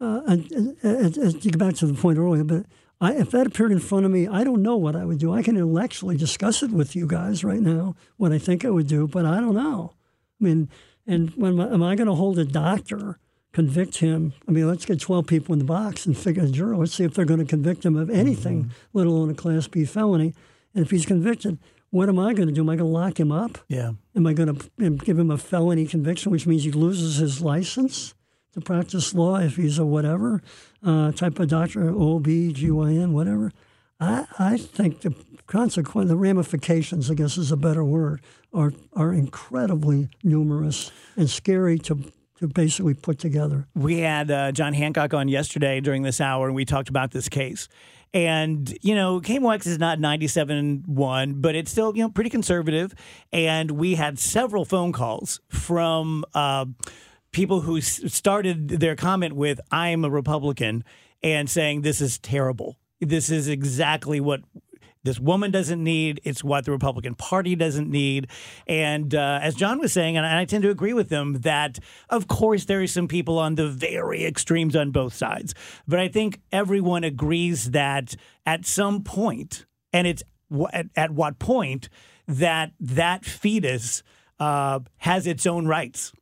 Uh, 0.01 0.21
and, 0.27 0.49
to 0.83 1.39
get 1.41 1.59
back 1.59 1.75
to 1.77 1.87
the 1.87 1.95
point 1.95 2.19
earlier, 2.19 2.45
but 2.45 2.67
I, 3.01 3.15
if 3.15 3.31
that 3.31 3.47
appeared 3.47 3.73
in 3.73 3.79
front 3.79 4.05
of 4.05 4.11
me, 4.11 4.29
I 4.29 4.45
don't 4.45 4.63
know 4.63 4.77
what 4.77 4.95
I 4.95 5.05
would 5.05 5.19
do. 5.19 5.33
I 5.33 5.43
can 5.43 5.57
intellectually 5.57 6.17
discuss 6.17 6.63
it 6.63 6.71
with 6.71 6.95
you 6.95 7.07
guys 7.07 7.45
right 7.45 7.61
now, 7.61 7.95
what 8.17 8.33
I 8.33 8.39
think 8.39 8.65
I 8.65 8.71
would 8.71 8.89
do, 8.89 9.07
but 9.07 9.25
I 9.27 9.41
don't 9.41 9.55
know. 9.55 9.95
I 10.41 10.45
mean, 10.45 10.69
and 11.07 11.31
when 11.31 11.59
am 11.61 11.83
I 11.83 11.95
going 11.95 12.09
to 12.09 12.15
hold 12.15 12.39
a 12.39 12.45
doctor 12.45 13.19
convict 13.57 13.97
him. 13.97 14.35
I 14.47 14.51
mean, 14.51 14.69
let's 14.69 14.85
get 14.85 15.01
12 15.01 15.27
people 15.27 15.55
in 15.55 15.59
the 15.59 15.65
box 15.65 16.05
and 16.05 16.15
figure 16.15 16.43
a 16.43 16.47
jury. 16.47 16.77
Let's 16.77 16.93
see 16.93 17.05
if 17.05 17.15
they're 17.15 17.25
going 17.25 17.41
to 17.41 17.47
convict 17.47 17.87
him 17.87 17.97
of 17.97 18.11
anything, 18.11 18.65
mm-hmm. 18.65 18.99
let 18.99 19.07
alone 19.07 19.31
a 19.31 19.35
Class 19.35 19.67
B 19.67 19.87
felony. 19.87 20.35
And 20.75 20.85
if 20.85 20.91
he's 20.91 21.07
convicted, 21.07 21.57
what 21.89 22.11
am 22.11 22.19
I 22.19 22.35
going 22.35 22.49
to 22.49 22.55
do? 22.55 22.61
Am 22.61 22.69
I 22.69 22.77
going 22.77 22.91
to 22.91 22.99
lock 22.99 23.19
him 23.19 23.33
up? 23.33 23.57
Yeah. 23.69 23.93
Am 24.15 24.27
I 24.27 24.35
going 24.35 24.55
to 24.55 24.91
give 25.07 25.19
him 25.19 25.31
a 25.31 25.39
felony 25.39 25.87
conviction, 25.87 26.31
which 26.31 26.47
means 26.47 26.65
he 26.65 26.71
loses 26.71 27.17
his 27.17 27.41
license 27.41 28.13
to 28.53 28.61
practice 28.61 29.15
law 29.15 29.37
if 29.37 29.57
he's 29.57 29.79
a 29.79 29.87
whatever 29.87 30.43
uh, 30.85 31.13
type 31.13 31.39
of 31.39 31.49
doctor, 31.49 31.89
OB, 31.89 32.27
GYN, 32.27 33.13
whatever? 33.13 33.53
I, 33.99 34.27
I 34.39 34.59
think 34.59 35.01
the 35.01 35.15
consequence, 35.47 36.11
the 36.11 36.17
ramifications, 36.17 37.11
I 37.11 37.15
guess 37.15 37.39
is 37.39 37.51
a 37.51 37.57
better 37.57 37.83
word, 37.83 38.21
are 38.53 38.75
are 38.93 39.15
incredibly 39.15 40.11
numerous 40.23 40.91
and 41.17 41.31
scary 41.31 41.79
to 41.79 42.13
to 42.39 42.49
basically 42.49 42.95
put 42.95 43.19
together. 43.19 43.67
We 43.75 43.99
had 43.99 44.31
uh, 44.31 44.53
John 44.53 44.75
Hancock 44.75 45.15
on 45.15 45.29
yesterday 45.29 45.81
during 45.81 46.03
this 46.03 46.21
hour, 46.21 46.47
and 46.47 46.55
we 46.55 46.65
talked 46.65 46.89
about 46.89 47.11
this 47.11 47.29
case. 47.29 47.69
And, 48.15 48.77
you 48.83 48.95
know, 48.95 49.21
KMOX 49.21 49.67
is 49.67 49.79
not 49.79 49.99
97.1, 49.99 51.43
but 51.43 51.55
it's 51.55 51.71
still, 51.71 51.95
you 51.95 52.03
know, 52.03 52.09
pretty 52.09 52.31
conservative. 52.31 52.95
And 53.33 53.73
we 53.73 53.95
had 53.95 54.19
several 54.19 54.65
phone 54.65 54.93
calls 54.93 55.41
from 55.49 56.25
uh, 56.35 56.67
people 57.33 57.61
who 57.61 57.81
started 57.81 58.69
their 58.69 58.97
comment 58.97 59.35
with, 59.35 59.61
I 59.71 59.89
am 59.89 60.05
a 60.05 60.11
Republican, 60.11 60.85
and 61.23 61.51
saying, 61.51 61.83
this 61.83 62.01
is 62.01 62.19
terrible. 62.19 62.77
This 63.01 63.29
is 63.29 63.49
exactly 63.49 64.21
what 64.21 64.41
this 65.07 65.21
woman 65.21 65.51
doesn't 65.51 65.83
need. 65.83 66.21
It's 66.25 66.45
what 66.45 66.65
the 66.65 66.73
Republican 66.73 67.15
Party 67.15 67.55
doesn't 67.55 67.89
need. 67.89 68.29
And 68.67 69.15
uh, 69.15 69.39
as 69.41 69.55
John 69.55 69.79
was 69.79 69.93
saying, 69.93 70.17
and 70.17 70.27
I 70.27 70.45
tend 70.45 70.65
to 70.65 70.71
agree 70.71 70.93
with 70.93 71.11
him, 71.11 71.41
that 71.41 71.79
of 72.11 72.29
course 72.29 72.65
there 72.65 72.83
are 72.83 72.87
some 72.87 73.09
people 73.09 73.39
on 73.39 73.55
the 73.55 73.69
very 73.69 74.25
extremes 74.25 74.75
on 74.77 74.91
both 74.91 75.15
sides. 75.15 75.55
But 75.87 76.01
I 76.01 76.09
think 76.09 76.41
everyone 76.53 77.05
agrees 77.05 77.71
that 77.71 78.17
at 78.45 78.67
some 78.67 79.03
point, 79.03 79.65
and 79.93 80.07
it's 80.07 80.23
at, 80.73 80.87
at 80.97 81.13
what 81.13 81.39
point, 81.39 81.89
that 82.27 82.73
that 82.81 83.25
fetus 83.25 84.03
uh, 84.41 84.81
has 84.99 85.27
its 85.27 85.47
own 85.47 85.67
rights 85.67 86.13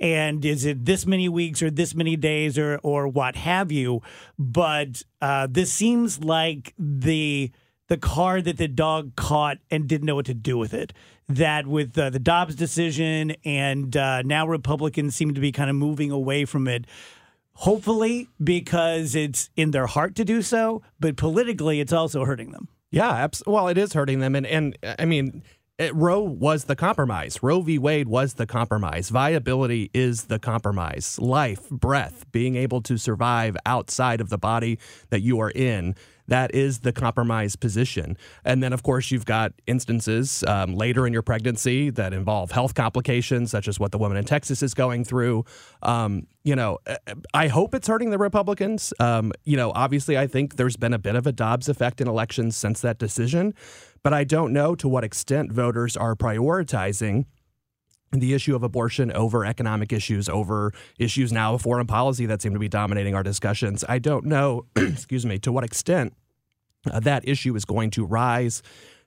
and 0.00 0.44
is 0.44 0.64
it 0.64 0.84
this 0.84 1.06
many 1.06 1.28
weeks 1.28 1.60
or 1.60 1.70
this 1.70 1.92
many 1.92 2.14
days 2.16 2.56
or 2.56 2.78
or 2.84 3.08
what 3.08 3.34
have 3.34 3.72
you 3.72 4.00
but 4.38 5.02
uh, 5.20 5.48
this 5.50 5.72
seems 5.72 6.22
like 6.22 6.72
the 6.78 7.50
the 7.88 7.96
car 7.96 8.40
that 8.40 8.56
the 8.56 8.68
dog 8.68 9.16
caught 9.16 9.58
and 9.70 9.88
didn't 9.88 10.06
know 10.06 10.14
what 10.14 10.26
to 10.26 10.34
do 10.34 10.56
with 10.56 10.72
it 10.72 10.92
that 11.28 11.66
with 11.66 11.98
uh, 11.98 12.08
the 12.08 12.18
Dobbs 12.18 12.54
decision 12.54 13.34
and 13.44 13.94
uh, 13.96 14.22
now 14.22 14.46
Republicans 14.46 15.14
seem 15.14 15.34
to 15.34 15.40
be 15.40 15.52
kind 15.52 15.68
of 15.68 15.76
moving 15.76 16.10
away 16.10 16.44
from 16.46 16.66
it 16.68 16.86
hopefully 17.54 18.28
because 18.42 19.14
it's 19.14 19.50
in 19.56 19.72
their 19.72 19.86
heart 19.86 20.14
to 20.16 20.24
do 20.24 20.42
so 20.42 20.82
but 21.00 21.16
politically 21.16 21.80
it's 21.80 21.92
also 21.92 22.24
hurting 22.24 22.52
them 22.52 22.68
Yeah, 22.90 23.10
abs- 23.10 23.42
well, 23.46 23.68
it 23.68 23.76
is 23.76 23.92
hurting 23.92 24.20
them, 24.20 24.34
and 24.34 24.46
and 24.46 24.78
I 24.98 25.04
mean, 25.04 25.42
it, 25.78 25.94
Roe 25.94 26.20
was 26.22 26.64
the 26.64 26.74
compromise. 26.74 27.42
Roe 27.42 27.60
v. 27.60 27.78
Wade 27.78 28.08
was 28.08 28.34
the 28.34 28.46
compromise. 28.46 29.10
Viability 29.10 29.90
is 29.92 30.24
the 30.24 30.38
compromise. 30.38 31.18
Life, 31.20 31.68
breath, 31.68 32.24
being 32.32 32.56
able 32.56 32.80
to 32.82 32.96
survive 32.96 33.56
outside 33.66 34.20
of 34.20 34.28
the 34.30 34.38
body 34.38 34.78
that 35.10 35.20
you 35.20 35.38
are 35.40 35.50
in. 35.50 35.94
That 36.28 36.54
is 36.54 36.80
the 36.80 36.92
compromise 36.92 37.56
position. 37.56 38.16
And 38.44 38.62
then, 38.62 38.72
of 38.72 38.82
course, 38.82 39.10
you've 39.10 39.24
got 39.24 39.52
instances 39.66 40.44
um, 40.46 40.74
later 40.74 41.06
in 41.06 41.12
your 41.12 41.22
pregnancy 41.22 41.90
that 41.90 42.12
involve 42.12 42.52
health 42.52 42.74
complications, 42.74 43.50
such 43.50 43.66
as 43.66 43.80
what 43.80 43.92
the 43.92 43.98
woman 43.98 44.16
in 44.16 44.24
Texas 44.24 44.62
is 44.62 44.74
going 44.74 45.04
through. 45.04 45.44
Um, 45.82 46.26
you 46.44 46.54
know, 46.54 46.78
I 47.34 47.48
hope 47.48 47.74
it's 47.74 47.88
hurting 47.88 48.10
the 48.10 48.18
Republicans. 48.18 48.94
Um, 49.00 49.32
you 49.44 49.56
know, 49.56 49.72
obviously, 49.74 50.16
I 50.16 50.26
think 50.26 50.56
there's 50.56 50.76
been 50.76 50.94
a 50.94 50.98
bit 50.98 51.14
of 51.14 51.26
a 51.26 51.32
Dobbs 51.32 51.68
effect 51.68 52.00
in 52.00 52.08
elections 52.08 52.56
since 52.56 52.80
that 52.80 52.98
decision, 52.98 53.54
but 54.02 54.14
I 54.14 54.24
don't 54.24 54.52
know 54.52 54.74
to 54.76 54.88
what 54.88 55.04
extent 55.04 55.52
voters 55.52 55.96
are 55.96 56.14
prioritizing 56.14 57.26
the 58.10 58.34
issue 58.34 58.56
of 58.56 58.62
abortion 58.62 59.12
over 59.12 59.44
economic 59.44 59.92
issues, 59.92 60.28
over 60.28 60.72
issues 60.98 61.32
now 61.32 61.54
of 61.54 61.62
foreign 61.62 61.86
policy 61.86 62.26
that 62.26 62.42
seem 62.42 62.52
to 62.54 62.58
be 62.58 62.68
dominating 62.68 63.14
our 63.14 63.22
discussions. 63.22 63.84
I 63.88 63.98
don't 63.98 64.24
know, 64.24 64.64
excuse 64.76 65.26
me, 65.26 65.38
to 65.40 65.52
what 65.52 65.64
extent 65.64 66.14
uh, 66.90 67.00
that 67.00 67.26
issue 67.28 67.54
is 67.54 67.64
going 67.64 67.90
to 67.90 68.04
rise 68.04 68.62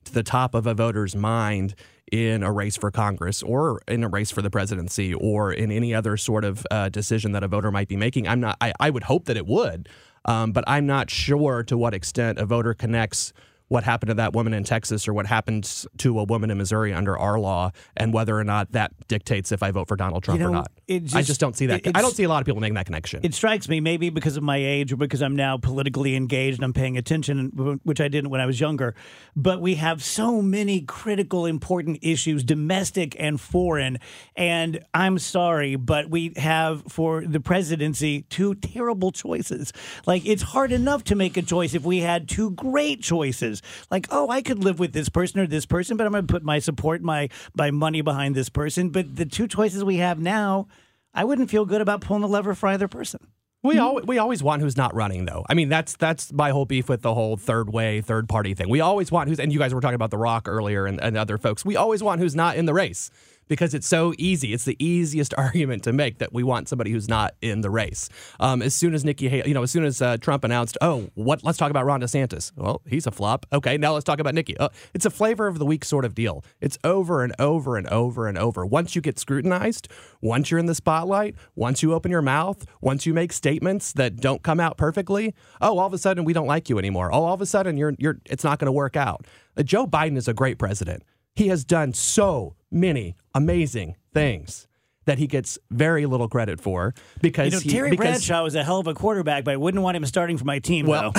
to 0.06 0.14
the 0.14 0.24
top 0.24 0.56
of 0.56 0.68
a 0.68 0.74
voter's 0.74 1.16
mind 1.16 1.76
in 2.12 2.44
a 2.44 2.52
race 2.52 2.76
for 2.76 2.92
Congress 2.92 3.42
or 3.42 3.82
in 3.88 4.04
a 4.04 4.08
race 4.08 4.32
for 4.32 4.42
the 4.42 4.50
presidency 4.50 5.14
or 5.14 5.54
in 5.54 5.72
any 5.72 5.94
other 5.94 6.18
sort 6.18 6.44
of 6.44 6.66
uh, 6.70 6.90
decision 6.90 7.32
that 7.32 7.44
a 7.44 7.48
voter 7.48 7.72
might 7.72 7.88
be 7.88 7.96
making. 7.96 8.28
I'm 8.28 8.42
not. 8.42 8.58
I, 8.60 8.74
I 8.80 8.90
would 8.90 9.04
hope 9.04 9.26
that 9.26 9.38
it 9.38 9.48
would, 9.48 9.88
um, 10.26 10.52
but 10.52 10.64
I'm 10.68 10.86
not 10.86 11.10
sure 11.10 11.64
to 11.64 11.78
what 11.78 11.94
extent 11.94 12.38
a 12.38 12.46
voter 12.46 12.74
connects 12.74 13.32
what 13.72 13.86
happened 13.86 14.10
to 14.10 14.14
that 14.16 14.34
woman 14.34 14.54
in 14.54 14.66
Texas 14.66 15.08
or 15.08 15.14
what 15.14 15.26
happened 15.26 15.86
to 15.98 16.20
a 16.20 16.26
woman 16.26 16.52
in 16.52 16.58
Missouri 16.58 16.92
under 16.94 17.18
our 17.18 17.40
law 17.40 17.72
and 17.96 18.14
whether 18.14 18.38
or 18.38 18.44
not 18.44 18.70
that 18.74 18.92
dictates 19.08 19.50
if 19.54 19.64
I 19.64 19.72
vote 19.72 19.88
for 19.88 19.96
Donald 19.96 20.26
Trump 20.26 20.42
You 20.42 20.48
or 20.48 20.50
not. 20.52 20.70
it 20.90 21.04
I 21.04 21.20
just- 21.20 21.28
just 21.28 21.40
don't 21.40 21.56
see 21.56 21.68
that. 21.68 21.82
I 21.96 22.02
don't 22.02 22.14
see 22.14 22.24
a 22.24 22.28
lot 22.28 22.42
of 22.42 22.46
people 22.46 22.60
making 22.60 22.74
that 22.76 22.86
connection. 22.86 23.22
It 23.24 23.34
strikes 23.34 23.70
me, 23.70 23.80
maybe 23.80 24.10
because 24.10 24.36
of 24.36 24.44
my 24.44 24.58
age 24.58 24.92
or 24.92 24.98
because 24.98 25.22
I'm 25.22 25.38
now 25.38 25.58
politically 25.58 26.18
engaged 26.18 26.58
and 26.58 26.66
I'm 26.66 26.74
paying 26.74 26.98
attention, 26.98 27.80
which 27.86 28.02
I 28.02 28.10
didn't 28.10 28.30
when 28.30 28.42
I 28.42 28.46
was 28.46 28.60
younger. 28.60 28.94
But 29.38 29.62
we 29.62 29.76
have 29.76 30.04
so 30.04 30.42
many 30.42 30.82
critical, 30.82 31.46
important 31.46 32.00
issues, 32.02 32.44
domestic 32.44 33.16
and 33.18 33.40
foreign. 33.40 34.00
And 34.36 34.84
I'm 34.94 35.18
sorry, 35.18 35.78
but 35.78 36.10
we 36.10 36.34
have 36.36 36.84
for 36.90 37.26
the 37.26 37.40
presidency 37.40 38.24
two 38.24 38.54
terrible 38.56 39.14
choices. 39.14 39.72
Like, 40.06 40.26
it's 40.26 40.42
hard 40.42 40.74
enough 40.74 41.06
to 41.06 41.16
make 41.16 41.38
a 41.38 41.42
choice 41.42 41.74
if 41.74 41.86
we 41.86 42.00
had 42.00 42.28
two 42.28 42.52
great 42.52 43.02
choices. 43.02 43.61
Like, 43.90 44.08
oh, 44.12 44.30
I 44.30 44.42
could 44.42 44.64
live 44.64 44.80
with 44.80 44.94
this 44.94 45.10
person 45.10 45.40
or 45.40 45.48
this 45.48 45.66
person, 45.66 45.98
but 45.98 46.06
I'm 46.06 46.14
going 46.14 46.28
to 46.28 46.32
put 46.32 46.44
my 46.44 46.60
support, 46.60 47.02
my, 47.02 47.30
my 47.56 47.72
money 47.72 48.02
behind 48.02 48.36
this 48.36 48.50
person. 48.50 48.90
But 48.90 49.16
the 49.16 49.26
two 49.26 49.48
choices 49.48 49.84
we 49.84 49.98
have 49.98 50.20
now, 50.20 50.68
I 51.14 51.24
wouldn't 51.24 51.50
feel 51.50 51.66
good 51.66 51.82
about 51.82 52.02
pulling 52.02 52.22
the 52.22 52.28
lever 52.28 52.56
for 52.56 52.68
either 52.70 52.88
person. 52.88 53.20
We 53.64 53.78
always, 53.78 54.06
we 54.08 54.18
always 54.18 54.42
want 54.42 54.64
who's 54.64 54.76
not 54.76 54.96
running 54.96 55.26
though. 55.26 55.46
I 55.48 55.54
mean 55.54 55.70
that's 55.70 55.96
that's 55.96 56.34
my 56.34 56.50
whole 56.50 56.66
beef 56.66 56.90
with 56.90 57.04
the 57.04 57.14
whole 57.14 57.38
third 57.38 57.72
way, 57.72 58.02
third 58.02 58.28
party 58.28 58.56
thing. 58.56 58.70
We 58.70 58.82
always 58.82 59.12
want 59.12 59.30
who's 59.30 59.40
and 59.40 59.54
you 59.54 59.60
guys 59.60 59.72
were 59.72 59.82
talking 59.82 59.96
about 59.96 60.10
The 60.10 60.18
Rock 60.18 60.48
earlier 60.48 60.88
and, 60.88 61.00
and 61.00 61.16
other 61.16 61.38
folks. 61.38 61.64
We 61.64 61.76
always 61.76 62.02
want 62.02 62.22
who's 62.22 62.36
not 62.36 62.56
in 62.56 62.66
the 62.66 62.74
race 62.74 63.12
because 63.48 63.74
it's 63.74 63.88
so 63.88 64.14
easy. 64.18 64.54
It's 64.54 64.66
the 64.66 64.78
easiest 64.84 65.34
argument 65.38 65.84
to 65.84 65.94
make 65.94 66.20
that 66.20 66.34
we 66.34 66.44
want 66.44 66.70
somebody 66.70 66.92
who's 66.92 67.10
not 67.10 67.36
in 67.42 67.62
the 67.62 67.70
race. 67.70 68.10
Um, 68.40 68.62
as 68.62 68.74
soon 68.74 68.94
as 68.94 69.04
Nikki, 69.04 69.30
Haley, 69.30 69.50
you 69.50 69.54
know, 69.54 69.64
as 69.64 69.72
soon 69.72 69.84
as 69.84 70.02
uh, 70.02 70.18
Trump 70.18 70.44
announced, 70.44 70.78
oh, 70.82 71.10
what? 71.16 71.44
Let's 71.44 71.58
talk 71.58 71.72
about 71.72 71.86
Ron 71.86 72.02
DeSantis. 72.02 72.52
Well, 72.56 72.82
he's 72.88 73.08
a 73.08 73.12
flop. 73.12 73.46
Okay, 73.52 73.78
now 73.78 73.94
let's 73.94 74.04
talk 74.04 74.20
about 74.20 74.36
Nikki. 74.36 74.58
Uh, 74.58 74.70
it's 74.94 75.06
a 75.06 75.10
flavor 75.10 75.48
of 75.48 75.60
the 75.60 75.66
week 75.66 75.84
sort 75.84 76.06
of 76.06 76.16
deal. 76.16 76.44
It's 76.60 76.78
over 76.84 77.24
and 77.24 77.34
over 77.40 77.78
and 77.78 77.88
over 77.88 78.28
and 78.28 78.38
over. 78.38 78.66
Once 78.66 78.96
you 78.96 79.02
get 79.02 79.20
scrutinized, 79.20 79.88
once 80.22 80.52
you're 80.52 80.60
in 80.60 80.66
the 80.68 80.76
spotlight, 80.76 81.36
once 81.56 81.84
you 81.84 81.94
open 81.94 82.12
your 82.12 82.22
mouth, 82.22 82.66
once 82.82 83.06
you 83.06 83.14
make 83.14 83.34
statements 83.34 83.94
that 83.94 84.18
don't 84.18 84.44
come 84.44 84.60
out 84.60 84.78
perfectly, 84.78 85.34
oh, 85.60 85.78
all 85.78 85.88
of 85.88 85.94
a 85.94 85.98
sudden 85.98 86.24
we 86.24 86.34
don't 86.34 86.48
like 86.48 86.70
you 86.70 86.78
anymore. 86.78 87.14
Oh, 87.14 87.24
all 87.24 87.34
of 87.34 87.42
a 87.42 87.46
sudden 87.46 87.78
you're 87.78 87.94
you're 87.98 88.20
it's 88.26 88.44
not 88.44 88.60
going 88.60 88.68
to 88.68 88.72
work 88.72 88.96
out. 88.96 89.26
Uh, 89.58 89.64
Joe 89.64 89.86
Biden 89.86 90.18
is 90.18 90.28
a 90.28 90.34
great 90.34 90.58
president. 90.58 91.04
He 91.36 91.48
has 91.48 91.64
done 91.64 91.94
so 91.94 92.56
many 92.72 93.16
amazing 93.36 93.96
things 94.14 94.68
that 95.06 95.18
he 95.18 95.26
gets 95.26 95.58
very 95.72 96.06
little 96.06 96.30
credit 96.30 96.62
for 96.62 96.94
because 97.22 97.46
You 97.48 97.52
know, 97.52 97.60
he, 97.62 97.70
Terry 97.70 97.90
because, 97.90 98.06
Bradshaw 98.28 98.44
was 98.44 98.54
a 98.54 98.64
hell 98.64 98.78
of 98.80 98.86
a 98.88 98.94
quarterback, 98.94 99.44
but 99.44 99.52
I 99.54 99.58
wouldn't 99.58 99.84
want 99.84 99.98
him 99.98 100.06
starting 100.06 100.38
for 100.38 100.46
my 100.46 100.60
team. 100.60 100.86
well, 100.86 101.12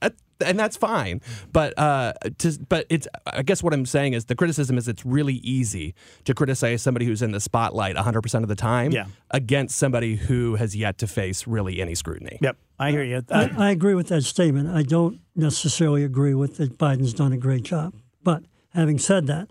though. 0.00 0.08
and 0.44 0.58
that's 0.58 0.76
fine. 0.78 1.20
But 1.52 1.78
uh, 1.78 2.14
to, 2.38 2.58
but 2.66 2.86
it's 2.88 3.06
I 3.26 3.42
guess 3.42 3.62
what 3.62 3.74
I'm 3.74 3.84
saying 3.84 4.14
is 4.14 4.24
the 4.24 4.34
criticism 4.34 4.78
is 4.78 4.88
it's 4.88 5.04
really 5.04 5.34
easy 5.34 5.94
to 6.24 6.32
criticize 6.34 6.80
somebody 6.80 7.04
who's 7.04 7.20
in 7.20 7.32
the 7.32 7.40
spotlight 7.40 7.94
100 7.94 8.22
percent 8.22 8.42
of 8.42 8.48
the 8.48 8.54
time 8.56 8.90
Yeah. 8.90 9.04
against 9.30 9.76
somebody 9.76 10.16
who 10.16 10.54
has 10.54 10.74
yet 10.74 10.96
to 10.98 11.06
face 11.06 11.46
really 11.46 11.82
any 11.82 11.94
scrutiny. 11.94 12.38
yep, 12.40 12.56
I 12.78 12.90
hear 12.90 13.04
you. 13.04 13.22
Uh, 13.30 13.48
I, 13.58 13.66
I 13.66 13.70
agree 13.70 13.94
with 13.94 14.08
that 14.08 14.22
statement. 14.22 14.70
I 14.74 14.82
don't 14.82 15.20
necessarily 15.34 16.04
agree 16.04 16.34
with 16.34 16.56
that 16.56 16.78
Biden's 16.78 17.12
done 17.12 17.34
a 17.34 17.38
great 17.38 17.64
job. 17.64 17.92
But 18.22 18.44
having 18.70 18.98
said 18.98 19.26
that, 19.26 19.50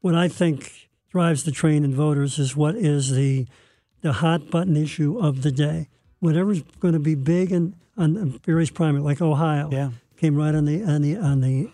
what 0.00 0.14
I 0.14 0.28
think 0.28 0.81
drives 1.12 1.44
the 1.44 1.52
train 1.52 1.84
in 1.84 1.94
voters 1.94 2.38
is 2.38 2.56
what 2.56 2.74
is 2.74 3.10
the 3.14 3.46
the 4.00 4.14
hot 4.14 4.50
button 4.50 4.76
issue 4.76 5.16
of 5.20 5.42
the 5.42 5.52
day. 5.52 5.88
Whatever's 6.18 6.62
going 6.80 6.94
to 6.94 6.98
be 7.00 7.14
big 7.14 7.52
and 7.52 7.74
on 7.96 8.40
various 8.44 8.70
primary, 8.70 9.02
like 9.04 9.20
Ohio, 9.20 9.68
Yeah. 9.70 9.90
came 10.16 10.34
right 10.34 10.54
on 10.54 10.64
the 10.64 10.82
on 10.82 11.02
the 11.02 11.16
on 11.18 11.40
the 11.42 11.68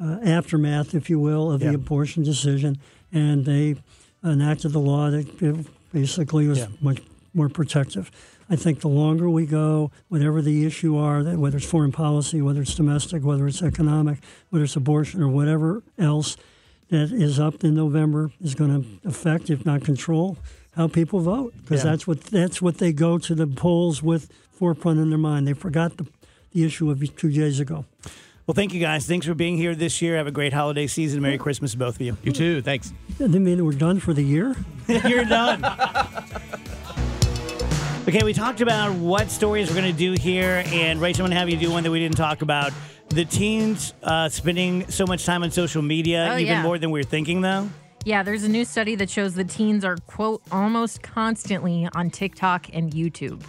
uh, 0.00 0.18
aftermath, 0.24 0.94
if 0.94 1.10
you 1.10 1.20
will, 1.20 1.52
of 1.52 1.60
Yeah. 1.62 1.68
the 1.70 1.74
abortion 1.76 2.22
decision, 2.24 2.78
and 3.12 3.44
they 3.44 3.76
enacted 4.24 4.72
the 4.72 4.80
law 4.80 5.10
that 5.10 5.66
basically 5.92 6.48
was 6.48 6.58
Yeah. 6.58 6.66
much 6.80 7.02
more 7.34 7.48
protective. 7.50 8.10
I 8.48 8.56
think 8.56 8.80
the 8.80 8.88
longer 8.88 9.28
we 9.28 9.44
go, 9.44 9.90
whatever 10.08 10.40
the 10.40 10.64
issue 10.64 10.96
are, 10.96 11.22
that 11.22 11.38
whether 11.38 11.58
it's 11.58 11.66
foreign 11.66 11.92
policy, 11.92 12.40
whether 12.40 12.62
it's 12.62 12.74
domestic, 12.74 13.22
whether 13.22 13.46
it's 13.46 13.62
economic, 13.62 14.18
whether 14.48 14.64
it's 14.64 14.74
abortion 14.76 15.22
or 15.22 15.28
whatever 15.28 15.82
else 15.98 16.36
that 16.90 17.12
is 17.12 17.38
up 17.38 17.64
in 17.64 17.74
November, 17.74 18.30
is 18.42 18.54
going 18.54 18.82
to 19.02 19.08
affect, 19.08 19.50
if 19.50 19.64
not 19.66 19.82
control, 19.82 20.36
how 20.74 20.88
people 20.88 21.20
vote 21.20 21.52
because 21.64 21.84
Yeah. 21.84 21.90
that's 21.90 22.06
what 22.06 22.20
that's 22.22 22.62
what 22.62 22.78
they 22.78 22.92
go 22.92 23.18
to 23.18 23.34
the 23.34 23.46
polls 23.46 24.02
with 24.02 24.30
forefront 24.52 24.98
in 25.00 25.10
their 25.10 25.18
mind. 25.18 25.46
They 25.46 25.52
forgot 25.52 25.96
the, 25.96 26.06
the 26.52 26.64
issue 26.64 26.90
of 26.90 27.16
two 27.16 27.30
days 27.30 27.60
ago. 27.60 27.84
well, 28.46 28.54
thank 28.54 28.72
you 28.72 28.80
guys. 28.80 29.06
Thanks 29.06 29.26
for 29.26 29.34
being 29.34 29.56
here 29.56 29.74
this 29.74 30.00
year. 30.00 30.16
Have 30.16 30.26
a 30.26 30.30
great 30.30 30.52
holiday 30.52 30.86
season. 30.86 31.20
Merry 31.20 31.36
Christmas 31.38 31.72
to 31.72 31.78
both 31.78 31.96
of 31.96 32.00
you. 32.00 32.16
You 32.22 32.32
too. 32.32 32.62
Thanks. 32.62 32.92
Doesn't 33.18 33.32
that 33.32 33.40
mean 33.40 33.64
we're 33.64 33.72
done 33.72 33.98
for 34.00 34.14
the 34.14 34.22
year? 34.22 34.56
You're 34.88 35.24
done. 35.24 35.64
Okay, 38.08 38.24
we 38.24 38.32
talked 38.32 38.62
about 38.62 38.94
what 38.94 39.30
stories 39.30 39.68
we're 39.68 39.78
going 39.78 39.92
to 39.92 39.98
do 39.98 40.12
here, 40.12 40.62
and 40.68 40.98
Rachel, 40.98 41.26
I'm 41.26 41.30
going 41.30 41.34
to 41.36 41.40
have 41.40 41.50
you 41.50 41.58
do 41.58 41.70
one 41.70 41.82
that 41.82 41.90
we 41.90 41.98
didn't 41.98 42.16
talk 42.16 42.40
about. 42.40 42.72
The 43.10 43.24
teens 43.24 43.94
uh, 44.02 44.28
spending 44.28 44.88
so 44.90 45.06
much 45.06 45.24
time 45.24 45.42
on 45.42 45.50
social 45.50 45.82
media, 45.82 46.28
Oh, 46.32 46.34
even 46.34 46.46
yeah. 46.46 46.62
more 46.62 46.78
than 46.78 46.90
we're 46.90 47.02
thinking, 47.04 47.40
though? 47.40 47.68
Yeah, 48.04 48.22
there's 48.22 48.44
a 48.44 48.48
new 48.48 48.64
study 48.64 48.94
that 48.96 49.10
shows 49.10 49.34
the 49.34 49.44
teens 49.44 49.84
are, 49.84 49.96
quote, 50.06 50.42
almost 50.52 51.02
constantly 51.02 51.88
on 51.94 52.10
TikTok 52.10 52.68
and 52.72 52.92
YouTube. 52.92 53.42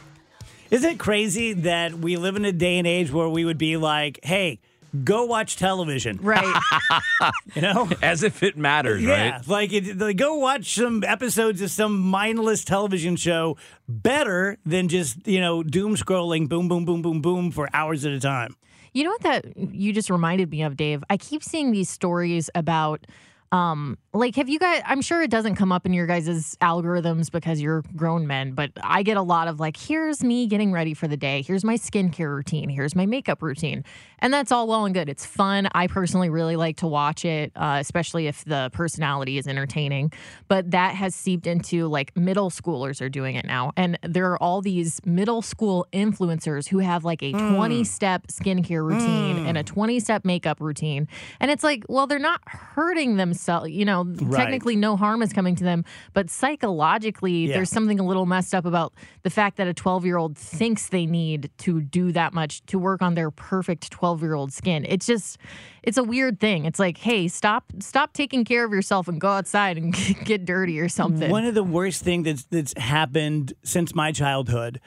Isn't 0.72 0.91
it 0.91 1.00
crazy 1.00 1.54
that 1.54 1.93
we 1.95 2.15
live 2.17 2.36
in 2.36 2.45
a 2.45 2.52
day 2.52 2.78
and 2.78 2.88
age 2.88 3.12
where 3.12 3.28
we 3.30 3.43
would 3.45 3.58
be 3.58 3.78
like, 3.78 4.19
hey, 4.24 4.60
go 5.04 5.26
watch 5.26 5.56
television? 5.58 6.19
Right. 6.22 6.62
You 7.56 7.62
know? 7.63 7.89
As 8.02 8.24
if 8.24 8.43
it 8.43 8.58
matters, 8.58 9.02
Yeah, 9.02 9.32
right? 9.32 9.48
like, 9.48 9.74
it, 9.74 9.98
like 9.98 10.15
go 10.17 10.36
watch 10.36 10.76
some 10.76 11.04
episodes 11.04 11.62
of 11.62 11.69
some 11.72 12.00
mindless 12.00 12.63
television 12.63 13.15
show 13.17 13.58
better 13.89 14.58
than 14.65 14.88
just 14.88 15.28
you 15.28 15.41
know 15.41 15.63
doom 15.63 15.95
scrolling, 15.95 16.48
boom, 16.48 16.67
boom, 16.69 16.86
boom, 16.86 17.02
boom, 17.02 17.22
boom 17.22 17.52
for 17.52 17.67
hours 17.74 18.06
at 18.06 18.13
a 18.13 18.19
time. 18.19 18.56
You 18.93 19.04
know 19.04 19.12
what 19.12 19.21
that 19.21 19.58
you 19.73 19.93
just 19.93 20.10
reminded 20.10 20.49
me 20.52 20.63
of, 20.63 20.78
Dave? 20.78 21.04
I 21.10 21.17
keep 21.17 21.43
seeing 21.43 21.71
these 21.71 21.89
stories 21.89 22.49
about 22.56 23.06
um 23.52 23.97
like 24.13 24.36
have 24.36 24.50
you 24.50 24.58
guys 24.58 24.82
I'm 24.86 25.02
sure 25.02 25.22
it 25.22 25.30
doesn't 25.30 25.56
come 25.56 25.72
up 25.72 25.86
in 25.86 25.93
your 25.93 26.08
guys' 26.08 26.58
algorithms 26.62 27.32
because 27.32 27.62
you're 27.62 27.84
grown 27.95 28.26
men, 28.26 28.54
but 28.54 28.72
I 28.82 29.04
get 29.04 29.17
a 29.17 29.22
lot 29.22 29.48
of 29.48 29.60
like 29.60 29.78
here's 29.78 30.24
me 30.24 30.48
getting 30.48 30.72
ready 30.72 30.93
for 30.93 31.08
the 31.08 31.17
day. 31.17 31.41
Here's 31.41 31.63
my 31.63 31.76
skincare 31.76 32.34
routine. 32.36 32.69
Here's 32.69 32.95
my 32.95 33.06
makeup 33.06 33.41
routine. 33.41 33.84
And 34.19 34.34
that's 34.34 34.52
all 34.52 34.67
well 34.67 34.86
and 34.86 34.93
good. 34.93 35.10
It's 35.10 35.26
fun. 35.26 35.69
I 35.74 35.88
personally 35.88 36.30
really 36.30 36.56
like 36.56 36.78
to 36.78 36.88
watch 36.88 37.24
it, 37.24 37.52
uh, 37.56 37.78
especially 37.80 38.28
if 38.28 38.43
the 38.45 38.69
personality 38.74 39.38
is 39.38 39.48
entertaining. 39.48 40.12
But 40.48 40.72
that 40.72 40.95
has 40.95 41.15
seeped 41.15 41.48
into 41.48 41.88
like 41.88 42.15
middle 42.17 42.50
schoolers 42.50 43.02
are 43.02 43.10
doing 43.10 43.36
it 43.36 43.45
now. 43.45 43.72
And 43.78 43.98
there 44.04 44.32
are 44.32 44.41
all 44.41 44.62
these 44.62 45.00
middle 45.06 45.41
school 45.41 45.88
influencers 45.93 46.67
who 46.67 46.80
have 46.80 47.06
like 47.06 47.22
a 47.24 47.32
20 47.32 47.84
step 47.84 48.28
skincare 48.28 48.84
routine 48.86 49.45
and 49.45 49.58
a 49.58 49.63
20 49.63 50.00
step 50.00 50.26
makeup 50.26 50.60
routine. 50.60 51.08
And 51.39 51.50
it's 51.52 51.63
like, 51.63 51.86
well, 51.88 52.08
they're 52.08 52.19
not 52.19 52.41
hurting 52.45 53.17
themselves. 53.17 53.69
You 53.69 53.86
know, 53.86 53.99
technically 54.06 54.76
no 54.76 54.96
harm 54.98 55.22
is 55.22 55.34
coming 55.34 55.56
to 55.56 55.64
them. 55.64 55.86
But 56.14 56.30
psychologically, 56.30 57.48
Yeah. 57.48 57.56
there's 57.56 57.70
something 57.70 58.00
a 58.00 58.04
little 58.06 58.26
messed 58.26 58.54
up 58.54 58.66
about 58.66 58.94
the 59.24 59.30
fact 59.30 59.58
that 59.58 59.68
a 59.68 59.74
12 59.74 60.06
year 60.06 60.18
old 60.18 60.38
thinks 60.38 60.90
they 60.90 61.06
need 61.06 61.50
to 61.60 61.82
do 61.82 62.12
that 62.12 62.34
much 62.34 62.66
to 62.68 62.78
work 62.80 63.02
on 63.02 63.16
their 63.16 63.32
perfect 63.32 63.92
12 63.92 64.22
year 64.22 64.34
old 64.34 64.52
skin. 64.54 64.86
It's 64.88 65.06
just, 65.06 65.38
it's 65.84 65.98
a 65.98 66.04
weird 66.04 66.40
thing. 66.40 66.66
It's 66.66 66.80
like, 66.80 66.98
hey, 66.98 67.28
stop, 67.28 67.66
stop 67.80 68.14
taking 68.14 68.46
care 68.46 68.66
of 68.66 68.72
yourself 68.72 69.08
and 69.08 69.20
go 69.20 69.30
outside 69.30 69.78
and 69.78 69.94
get 70.26 70.46
dirty 70.46 70.80
or 70.80 70.90
something. 70.90 71.30
One 71.30 71.46
of 71.46 71.56
the 71.56 71.64
worst 71.64 72.04
things 72.04 72.26
that's 72.26 72.44
that's 72.46 72.74
happened 72.78 73.54
since 73.64 73.96
my 73.96 74.12
childhood 74.12 74.80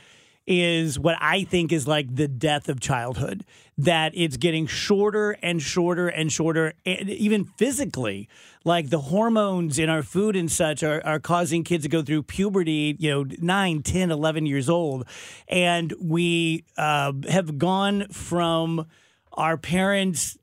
is 0.46 0.98
what 0.98 1.16
I 1.20 1.44
think 1.44 1.72
is 1.72 1.86
like 1.86 2.14
the 2.14 2.28
death 2.28 2.68
of 2.68 2.80
childhood. 2.80 3.44
That 3.78 4.12
it's 4.14 4.36
getting 4.36 4.66
shorter 4.66 5.32
and 5.42 5.60
shorter 5.60 6.08
and 6.08 6.30
shorter, 6.30 6.74
and 6.84 7.08
even 7.08 7.44
physically. 7.44 8.28
Like 8.64 8.90
the 8.90 9.00
hormones 9.00 9.78
in 9.78 9.88
our 9.88 10.02
food 10.02 10.36
and 10.36 10.50
such 10.50 10.82
are, 10.82 11.04
are 11.04 11.18
causing 11.18 11.64
kids 11.64 11.84
to 11.84 11.88
go 11.88 12.02
through 12.02 12.24
puberty, 12.24 12.96
you 12.98 13.10
know, 13.10 13.26
9, 13.38 13.82
10, 13.82 14.10
11 14.10 14.46
years 14.46 14.68
old. 14.68 15.06
And 15.48 15.92
we 16.00 16.64
uh, 16.76 17.12
have 17.28 17.58
gone 17.58 18.08
from 18.08 18.86
our 19.32 19.56
parents 19.56 20.38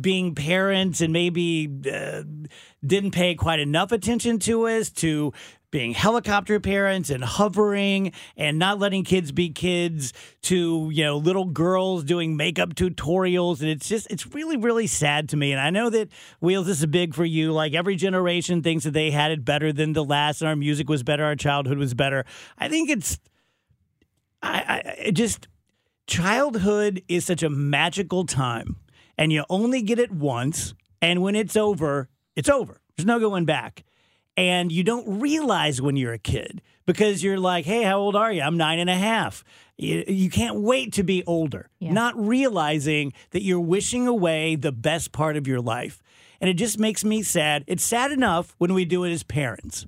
being 0.00 0.34
parents 0.34 1.00
and 1.00 1.12
maybe 1.12 1.70
uh, 1.92 2.22
didn't 2.84 3.12
pay 3.12 3.34
quite 3.34 3.60
enough 3.60 3.92
attention 3.92 4.38
to 4.40 4.66
us 4.66 4.90
to 4.90 5.32
being 5.70 5.92
helicopter 5.92 6.58
parents 6.60 7.10
and 7.10 7.22
hovering 7.22 8.12
and 8.36 8.58
not 8.58 8.78
letting 8.78 9.04
kids 9.04 9.32
be 9.32 9.50
kids 9.50 10.12
to 10.42 10.88
you 10.92 11.04
know 11.04 11.16
little 11.16 11.44
girls 11.44 12.04
doing 12.04 12.36
makeup 12.36 12.74
tutorials. 12.74 13.60
And 13.60 13.68
it's 13.68 13.88
just 13.88 14.06
it's 14.10 14.26
really 14.26 14.56
really 14.56 14.86
sad 14.86 15.28
to 15.30 15.36
me. 15.36 15.52
And 15.52 15.60
i 15.60 15.70
know 15.70 15.90
that 15.90 16.08
wheels 16.40 16.66
this 16.66 16.80
is 16.80 16.86
big 16.86 17.14
for 17.14 17.24
you. 17.24 17.52
Like 17.52 17.74
every 17.74 17.96
generation 17.96 18.62
thinks 18.62 18.84
that 18.84 18.92
they 18.92 19.10
had 19.10 19.30
it 19.30 19.44
better 19.44 19.72
than 19.72 19.92
the 19.92 20.04
last 20.04 20.40
and 20.40 20.48
our 20.48 20.56
music 20.56 20.88
was 20.88 21.02
better 21.02 21.24
our 21.24 21.36
childhood 21.36 21.78
was 21.78 21.94
better. 21.94 22.24
I 22.56 22.68
think 22.68 22.88
it's 22.90 23.18
i, 24.42 24.82
I 24.86 24.94
it 24.98 25.12
just 25.12 25.48
childhood 26.06 27.02
is 27.08 27.26
such 27.26 27.42
a 27.42 27.50
magical 27.50 28.24
time 28.24 28.76
and 29.18 29.32
you 29.32 29.44
only 29.50 29.82
get 29.82 29.98
it 29.98 30.10
once 30.10 30.74
and 31.02 31.20
when 31.20 31.34
it's 31.34 31.56
over 31.56 32.08
it's 32.36 32.48
over. 32.48 32.80
There's 32.96 33.06
no 33.06 33.20
going 33.20 33.44
back 33.44 33.84
and 34.38 34.70
you 34.72 34.82
don't 34.84 35.20
realize 35.20 35.82
when 35.82 35.96
you're 35.96 36.12
a 36.12 36.18
kid 36.18 36.62
because 36.86 37.22
you're 37.22 37.38
like 37.38 37.64
hey 37.64 37.82
how 37.82 37.98
old 37.98 38.14
are 38.16 38.32
you 38.32 38.40
i'm 38.42 38.56
nine 38.56 38.78
and 38.78 38.88
a 38.90 38.94
half 38.94 39.42
you, 39.76 40.04
you 40.08 40.30
can't 40.30 40.60
wait 40.60 40.92
to 40.92 41.02
be 41.02 41.22
older 41.26 41.68
Yeah. 41.78 41.92
not 41.92 42.14
realizing 42.18 43.12
that 43.30 43.42
you're 43.42 43.60
wishing 43.60 44.06
away 44.06 44.56
the 44.56 44.72
best 44.72 45.12
part 45.12 45.36
of 45.36 45.46
your 45.46 45.60
life 45.60 46.00
and 46.40 46.48
it 46.48 46.54
just 46.54 46.78
makes 46.78 47.04
me 47.04 47.22
sad 47.22 47.64
it's 47.66 47.84
sad 47.84 48.12
enough 48.12 48.54
when 48.58 48.72
we 48.74 48.84
do 48.84 49.04
it 49.04 49.12
as 49.12 49.22
parents 49.22 49.86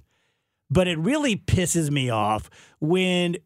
but 0.70 0.86
it 0.88 0.98
really 0.98 1.36
pisses 1.36 1.90
me 1.90 2.10
off 2.10 2.48
when 2.80 3.36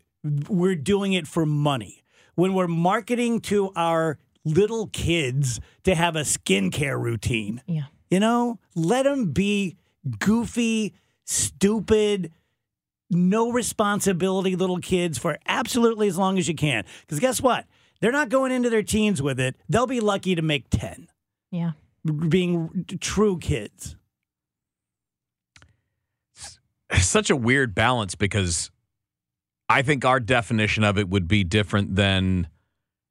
we're 0.48 0.74
doing 0.76 1.12
it 1.14 1.26
for 1.26 1.44
money. 1.46 2.02
When 2.34 2.52
we're 2.54 2.66
marketing 2.68 3.40
to 3.42 3.72
our 3.76 4.18
little 4.44 4.88
kids 4.88 5.60
to 5.84 5.94
have 5.94 6.16
a 6.16 6.20
skincare 6.22 7.00
routine. 7.00 7.62
yeah. 7.66 7.84
You 8.10 8.20
know, 8.20 8.58
let 8.74 9.04
them 9.04 9.32
be 9.32 9.76
goofy, 10.18 10.94
stupid, 11.24 12.32
no 13.10 13.50
responsibility 13.52 14.56
little 14.56 14.78
kids 14.78 15.18
for 15.18 15.38
absolutely 15.46 16.08
as 16.08 16.16
long 16.18 16.38
as 16.38 16.48
you 16.48 16.54
can. 16.54 16.84
Because 17.02 17.20
guess 17.20 17.40
what? 17.40 17.66
They're 18.00 18.12
not 18.12 18.28
going 18.28 18.52
into 18.52 18.70
their 18.70 18.82
teens 18.82 19.22
with 19.22 19.38
it. 19.40 19.56
They'll 19.68 19.86
be 19.86 20.00
lucky 20.00 20.34
to 20.34 20.42
make 20.42 20.68
10 20.70 21.08
Yeah. 21.50 21.72
being 22.28 22.84
true 23.00 23.38
kids. 23.38 23.96
It's 26.90 27.06
such 27.06 27.30
a 27.30 27.36
weird 27.36 27.74
balance 27.74 28.14
because 28.14 28.70
I 29.68 29.82
think 29.82 30.04
our 30.04 30.20
definition 30.20 30.84
of 30.84 30.98
it 30.98 31.08
would 31.08 31.26
be 31.26 31.42
different 31.44 31.96
than 31.96 32.48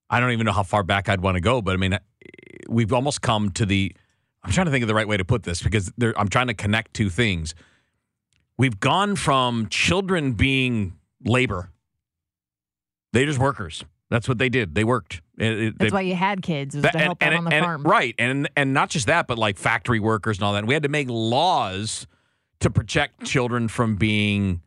I 0.10 0.20
don't 0.20 0.32
even 0.32 0.46
know 0.46 0.52
how 0.52 0.64
far 0.64 0.84
back 0.84 1.10
I'd 1.10 1.22
want 1.22 1.36
to 1.36 1.42
go, 1.42 1.62
but 1.62 1.74
I 1.74 1.78
mean, 1.78 1.94
eh, 1.94 2.00
we've 2.70 2.94
almost 2.94 3.22
come 3.22 3.50
to 3.52 3.66
the. 3.66 3.96
I'm 4.44 4.52
trying 4.52 4.66
to 4.66 4.72
think 4.72 4.84
of 4.84 4.88
the 4.88 4.96
right 4.96 5.08
way 5.08 5.18
to 5.18 5.26
put 5.26 5.44
this 5.44 5.62
because 5.62 5.92
there, 5.98 6.18
I'm 6.20 6.28
trying 6.28 6.48
to 6.48 6.54
connect 6.54 6.94
two 6.94 7.10
things. 7.10 7.56
We've 8.58 8.80
gone 8.80 9.16
from 9.16 9.68
children 9.70 10.34
being 10.34 10.94
labor; 11.26 11.72
they 13.14 13.26
just 13.26 13.40
workers. 13.40 13.84
That's 14.10 14.28
what 14.28 14.38
they 14.38 14.50
did. 14.50 14.76
They 14.76 14.84
worked. 14.84 15.22
It- 15.40 15.46
it- 15.60 15.80
That's 15.80 15.92
they- 15.92 15.96
why 15.96 16.02
you 16.02 16.14
had 16.16 16.42
kids, 16.44 16.76
was 16.76 16.84
that- 16.84 16.92
to 16.92 17.00
help 17.00 17.24
out 17.24 17.34
on 17.34 17.46
the 17.46 17.54
and- 17.54 17.64
farm. 17.66 17.84
Right. 17.84 18.14
And 18.20 18.48
and 18.56 18.74
not 18.74 18.90
just 18.90 19.08
that, 19.08 19.26
but 19.28 19.38
like 19.40 19.58
factory 19.58 20.00
workers 20.00 20.38
and 20.38 20.44
all 20.44 20.54
that. 20.54 20.60
And 20.60 20.68
we 20.68 20.74
had 20.76 20.84
to 20.84 20.90
make 20.90 21.08
laws 21.10 22.06
to 22.60 22.70
protect 22.70 23.26
children 23.26 23.68
from 23.68 23.96
being 23.96 24.62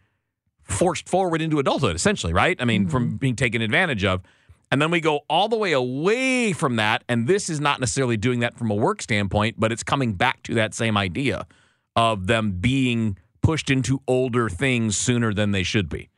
forced 0.63 1.09
forward 1.09 1.41
into 1.41 1.61
adulthood, 1.61 1.95
essentially, 1.95 2.33
right? 2.33 2.61
I 2.61 2.65
mean, 2.65 2.83
Mm-hmm. 2.83 2.91
from 2.91 3.17
being 3.19 3.37
taken 3.37 3.63
advantage 3.63 4.05
of. 4.05 4.23
And 4.71 4.83
then 4.83 4.91
we 4.91 5.01
go 5.01 5.21
all 5.31 5.49
the 5.49 5.57
way 5.57 5.73
away 5.73 6.53
from 6.53 6.77
that. 6.77 7.05
And 7.09 7.27
this 7.27 7.49
is 7.49 7.61
not 7.61 7.79
necessarily 7.81 8.17
doing 8.17 8.41
that 8.41 8.57
from 8.59 8.71
a 8.71 8.75
work 8.75 9.01
standpoint, 9.01 9.57
but 9.59 9.71
it's 9.73 9.83
coming 9.85 10.15
back 10.15 10.43
to 10.45 10.55
that 10.55 10.75
same 10.75 10.97
idea 10.97 11.47
of 11.95 12.27
them 12.27 12.53
being 12.53 13.17
pushed 13.43 13.71
into 13.71 14.03
older 14.09 14.49
things 14.49 14.97
sooner 14.97 15.33
than 15.33 15.53
they 15.53 15.63
should 15.63 15.89
be. 15.89 16.11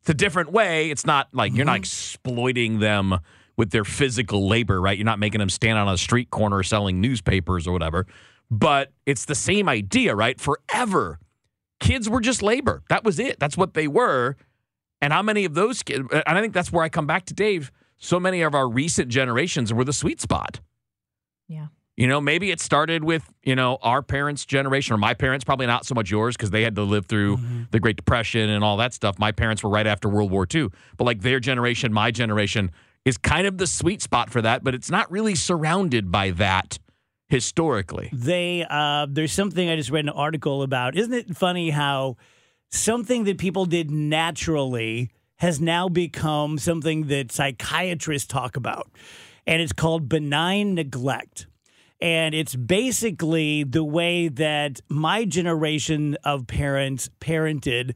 It's 0.00 0.08
a 0.08 0.14
different 0.14 0.52
way. 0.52 0.90
It's 0.90 1.04
not 1.04 1.28
like 1.34 1.52
you're 1.52 1.66
not 1.66 1.72
Mm-hmm. 1.72 1.80
exploiting 1.80 2.78
them 2.78 3.18
with 3.56 3.70
their 3.70 3.84
physical 3.84 4.48
labor, 4.48 4.80
right? 4.80 4.96
You're 4.96 5.04
not 5.04 5.18
making 5.18 5.40
them 5.40 5.50
stand 5.50 5.78
on 5.78 5.88
a 5.88 5.98
street 5.98 6.30
corner 6.30 6.62
selling 6.62 7.00
newspapers 7.00 7.66
or 7.66 7.72
whatever. 7.72 8.06
But 8.50 8.92
it's 9.04 9.26
the 9.26 9.34
same 9.34 9.68
idea, 9.68 10.14
right? 10.14 10.40
Forever, 10.40 11.18
kids 11.80 12.08
were 12.08 12.20
just 12.20 12.42
labor. 12.42 12.82
That 12.88 13.04
was 13.04 13.18
it. 13.18 13.38
That's 13.38 13.56
what 13.56 13.74
they 13.74 13.86
were. 13.88 14.36
And 15.02 15.12
how 15.12 15.22
many 15.22 15.44
of 15.44 15.54
those 15.54 15.82
kids, 15.82 16.08
and 16.10 16.22
I 16.26 16.40
think 16.40 16.54
that's 16.54 16.72
where 16.72 16.84
I 16.84 16.88
come 16.88 17.06
back 17.06 17.26
to 17.26 17.34
Dave. 17.34 17.70
So 18.00 18.18
many 18.18 18.42
of 18.42 18.54
our 18.54 18.68
recent 18.68 19.08
generations 19.08 19.72
were 19.72 19.84
the 19.84 19.92
sweet 19.92 20.20
spot. 20.20 20.60
Yeah. 21.48 21.66
You 21.96 22.08
know, 22.08 22.20
maybe 22.20 22.50
it 22.50 22.60
started 22.60 23.04
with, 23.04 23.30
you 23.42 23.54
know, 23.54 23.78
our 23.82 24.02
parents' 24.02 24.46
generation 24.46 24.94
or 24.94 24.98
my 24.98 25.12
parents, 25.12 25.44
probably 25.44 25.66
not 25.66 25.84
so 25.84 25.94
much 25.94 26.10
yours 26.10 26.34
because 26.34 26.50
they 26.50 26.62
had 26.62 26.74
to 26.76 26.82
live 26.82 27.04
through 27.06 27.38
the 27.70 27.78
Great 27.78 27.96
Depression 27.96 28.48
and 28.48 28.64
all 28.64 28.78
that 28.78 28.94
stuff. 28.94 29.18
My 29.18 29.32
parents 29.32 29.62
were 29.62 29.68
right 29.68 29.86
after 29.86 30.08
World 30.08 30.30
War 30.30 30.46
II. 30.52 30.68
But 30.96 31.04
like 31.04 31.20
their 31.20 31.40
generation, 31.40 31.92
my 31.92 32.10
generation 32.10 32.70
is 33.04 33.18
kind 33.18 33.46
of 33.46 33.58
the 33.58 33.66
sweet 33.66 34.00
spot 34.00 34.30
for 34.30 34.40
that, 34.40 34.64
but 34.64 34.74
it's 34.74 34.90
not 34.90 35.10
really 35.10 35.34
surrounded 35.34 36.10
by 36.10 36.30
that 36.30 36.78
historically. 37.28 38.10
they 38.12 38.66
uh, 38.68 39.06
there's 39.08 39.32
something 39.32 39.68
I 39.68 39.76
just 39.76 39.90
read 39.90 40.04
an 40.04 40.10
article 40.10 40.62
about. 40.62 40.96
Isn't 40.96 41.12
it 41.12 41.36
funny 41.36 41.70
how 41.70 42.16
something 42.70 43.24
that 43.24 43.38
people 43.38 43.66
did 43.66 43.90
naturally 43.90 45.10
has 45.40 45.58
now 45.58 45.88
become 45.88 46.58
something 46.58 47.06
that 47.06 47.32
psychiatrists 47.32 48.28
talk 48.28 48.56
about, 48.56 48.90
and 49.46 49.62
it's 49.62 49.72
called 49.72 50.06
benign 50.06 50.74
neglect. 50.74 51.46
And 51.98 52.34
it's 52.34 52.54
basically 52.54 53.64
the 53.64 53.82
way 53.82 54.28
that 54.28 54.80
my 54.88 55.24
generation 55.24 56.16
of 56.24 56.46
parents 56.46 57.08
parented, 57.20 57.94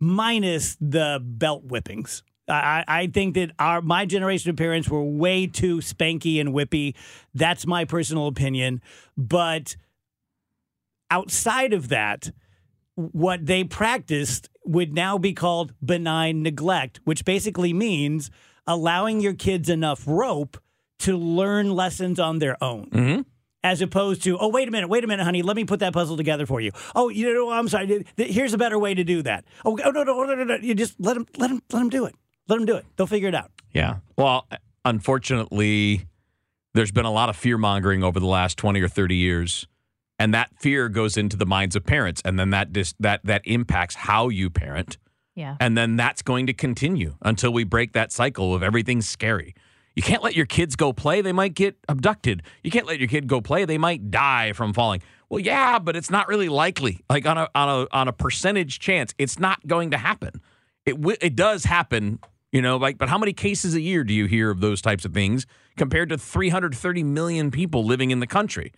minus 0.00 0.76
the 0.80 1.20
belt 1.22 1.62
whippings. 1.66 2.24
I, 2.48 2.84
I 2.88 3.06
think 3.06 3.36
that 3.36 3.52
our 3.60 3.80
my 3.80 4.04
generation 4.04 4.50
of 4.50 4.56
parents 4.56 4.88
were 4.88 5.04
way 5.04 5.46
too 5.46 5.78
spanky 5.78 6.40
and 6.40 6.50
whippy. 6.50 6.94
That's 7.32 7.64
my 7.64 7.84
personal 7.84 8.26
opinion. 8.26 8.80
But 9.16 9.76
outside 11.12 11.72
of 11.72 11.88
that, 11.88 12.32
what 13.12 13.46
they 13.46 13.64
practiced 13.64 14.48
would 14.64 14.94
now 14.94 15.18
be 15.18 15.32
called 15.32 15.72
benign 15.84 16.42
neglect, 16.42 17.00
which 17.04 17.24
basically 17.24 17.72
means 17.72 18.30
allowing 18.66 19.20
your 19.20 19.34
kids 19.34 19.68
enough 19.68 20.04
rope 20.06 20.56
to 21.00 21.16
learn 21.16 21.70
lessons 21.70 22.20
on 22.20 22.38
their 22.38 22.62
own. 22.62 22.88
Mm-hmm. 22.90 23.20
As 23.64 23.80
opposed 23.80 24.24
to, 24.24 24.36
oh, 24.38 24.48
wait 24.48 24.66
a 24.66 24.70
minute, 24.72 24.88
wait 24.88 25.04
a 25.04 25.06
minute, 25.06 25.22
honey, 25.22 25.42
let 25.42 25.54
me 25.54 25.64
put 25.64 25.80
that 25.80 25.92
puzzle 25.92 26.16
together 26.16 26.46
for 26.46 26.60
you. 26.60 26.72
Oh, 26.96 27.08
you 27.08 27.32
know, 27.32 27.50
I'm 27.50 27.68
sorry. 27.68 28.04
Here's 28.16 28.52
a 28.54 28.58
better 28.58 28.76
way 28.78 28.92
to 28.94 29.04
do 29.04 29.22
that. 29.22 29.44
Oh, 29.64 29.78
oh, 29.84 29.90
no, 29.90 30.02
no, 30.02 30.24
no, 30.24 30.34
no, 30.34 30.44
no. 30.44 30.56
You 30.56 30.74
just 30.74 30.94
let 30.98 31.14
them, 31.14 31.26
let 31.38 31.48
them, 31.48 31.62
let 31.72 31.78
them 31.78 31.88
do 31.88 32.04
it. 32.06 32.14
Let 32.48 32.56
them 32.56 32.66
do 32.66 32.74
it. 32.76 32.84
They'll 32.96 33.06
figure 33.06 33.28
it 33.28 33.36
out. 33.36 33.52
Yeah. 33.72 33.98
Well, 34.18 34.48
unfortunately, 34.84 36.06
there's 36.74 36.90
been 36.90 37.04
a 37.04 37.12
lot 37.12 37.28
of 37.28 37.36
fear 37.36 37.56
mongering 37.56 38.02
over 38.02 38.18
the 38.18 38.26
last 38.26 38.58
20 38.58 38.80
or 38.80 38.88
30 38.88 39.14
years. 39.14 39.68
And 40.22 40.32
that 40.34 40.50
fear 40.60 40.88
goes 40.88 41.16
into 41.16 41.36
the 41.36 41.46
minds 41.46 41.74
of 41.74 41.84
parents. 41.84 42.22
And 42.24 42.38
then 42.38 42.50
that 42.50 42.72
dis- 42.72 42.94
that 43.00 43.22
that 43.24 43.42
impacts 43.44 43.96
how 43.96 44.28
you 44.28 44.50
parent. 44.50 44.96
Yeah. 45.34 45.56
And 45.58 45.76
then 45.76 45.96
that's 45.96 46.22
going 46.22 46.46
to 46.46 46.52
continue 46.52 47.16
until 47.22 47.52
we 47.52 47.64
break 47.64 47.92
that 47.94 48.12
cycle 48.12 48.54
of 48.54 48.62
everything's 48.62 49.08
scary. 49.08 49.56
You 49.96 50.02
can't 50.04 50.22
let 50.22 50.36
your 50.36 50.46
kids 50.46 50.76
go 50.76 50.92
play. 50.92 51.22
They 51.22 51.32
might 51.32 51.54
get 51.54 51.76
abducted. 51.88 52.44
You 52.62 52.70
can't 52.70 52.86
let 52.86 53.00
your 53.00 53.08
kid 53.08 53.26
go 53.26 53.40
play. 53.40 53.64
They 53.64 53.78
might 53.78 54.12
die 54.12 54.52
from 54.52 54.72
falling. 54.72 55.02
Well, 55.28 55.40
yeah, 55.40 55.80
but 55.80 55.96
it's 55.96 56.08
not 56.08 56.28
really 56.28 56.48
likely. 56.48 57.00
Like 57.10 57.26
on 57.26 57.36
a 57.36 57.48
on 57.56 57.68
a 57.68 57.86
on 57.92 58.06
a 58.06 58.12
percentage 58.12 58.78
chance, 58.78 59.12
it's 59.18 59.40
not 59.40 59.66
going 59.66 59.90
to 59.90 59.98
happen. 59.98 60.40
It 60.86 61.00
w- 61.00 61.18
it 61.20 61.34
does 61.34 61.64
happen, 61.64 62.20
you 62.52 62.62
know, 62.62 62.76
like 62.76 62.96
but 62.96 63.08
how 63.08 63.18
many 63.18 63.32
cases 63.32 63.74
a 63.74 63.80
year 63.80 64.04
do 64.04 64.14
you 64.14 64.26
hear 64.26 64.52
of 64.52 64.60
those 64.60 64.80
types 64.80 65.04
of 65.04 65.12
things 65.12 65.46
compared 65.76 66.10
to 66.10 66.16
330 66.16 67.02
million 67.02 67.50
people 67.50 67.84
living 67.84 68.12
in 68.12 68.20
the 68.20 68.28
country? 68.28 68.72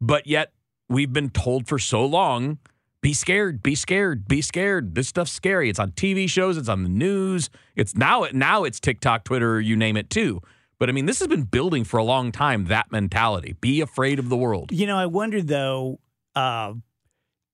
But 0.00 0.28
yet 0.28 0.52
we've 0.88 1.12
been 1.12 1.30
told 1.30 1.66
for 1.68 1.78
so 1.78 2.04
long 2.04 2.58
be 3.04 3.12
scared, 3.12 3.62
be 3.62 3.74
scared, 3.74 4.26
be 4.26 4.40
scared. 4.40 4.94
This 4.94 5.08
stuff's 5.08 5.30
scary. 5.30 5.68
It's 5.68 5.78
on 5.78 5.92
TV 5.92 6.26
shows, 6.26 6.56
it's 6.56 6.70
on 6.70 6.84
the 6.84 6.88
news. 6.88 7.50
It's 7.76 7.94
now 7.94 8.26
now 8.32 8.64
it's 8.64 8.80
TikTok, 8.80 9.24
Twitter, 9.24 9.60
you 9.60 9.76
name 9.76 9.98
it 9.98 10.08
too. 10.08 10.40
But 10.78 10.88
I 10.88 10.92
mean, 10.92 11.04
this 11.04 11.18
has 11.18 11.28
been 11.28 11.42
building 11.42 11.84
for 11.84 11.98
a 11.98 12.02
long 12.02 12.32
time 12.32 12.64
that 12.64 12.90
mentality. 12.90 13.56
Be 13.60 13.82
afraid 13.82 14.18
of 14.18 14.30
the 14.30 14.38
world. 14.38 14.72
You 14.72 14.86
know, 14.86 14.96
I 14.96 15.04
wonder 15.04 15.42
though 15.42 16.00
uh, 16.34 16.72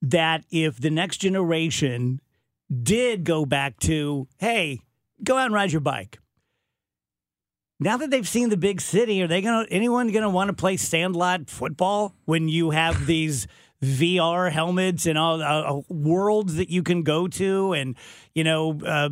that 0.02 0.44
if 0.52 0.80
the 0.80 0.90
next 0.90 1.16
generation 1.16 2.20
did 2.70 3.24
go 3.24 3.44
back 3.44 3.76
to, 3.80 4.28
hey, 4.38 4.78
go 5.24 5.36
out 5.36 5.46
and 5.46 5.54
ride 5.54 5.72
your 5.72 5.80
bike. 5.80 6.19
Now 7.82 7.96
that 7.96 8.10
they've 8.10 8.28
seen 8.28 8.50
the 8.50 8.58
big 8.58 8.82
city, 8.82 9.22
are 9.22 9.26
they 9.26 9.40
gonna 9.40 9.66
anyone 9.70 10.12
gonna 10.12 10.28
want 10.28 10.48
to 10.48 10.52
play 10.52 10.76
sandlot 10.76 11.48
football 11.48 12.14
when 12.26 12.48
you 12.48 12.70
have 12.70 13.06
these 13.06 13.46
VR 13.82 14.52
helmets 14.52 15.06
and 15.06 15.16
all 15.16 15.42
uh, 15.42 15.78
uh, 15.78 15.80
worlds 15.88 16.56
that 16.56 16.68
you 16.68 16.82
can 16.82 17.02
go 17.02 17.26
to, 17.26 17.72
and 17.72 17.96
you 18.34 18.44
know 18.44 18.78
uh, 18.84 19.08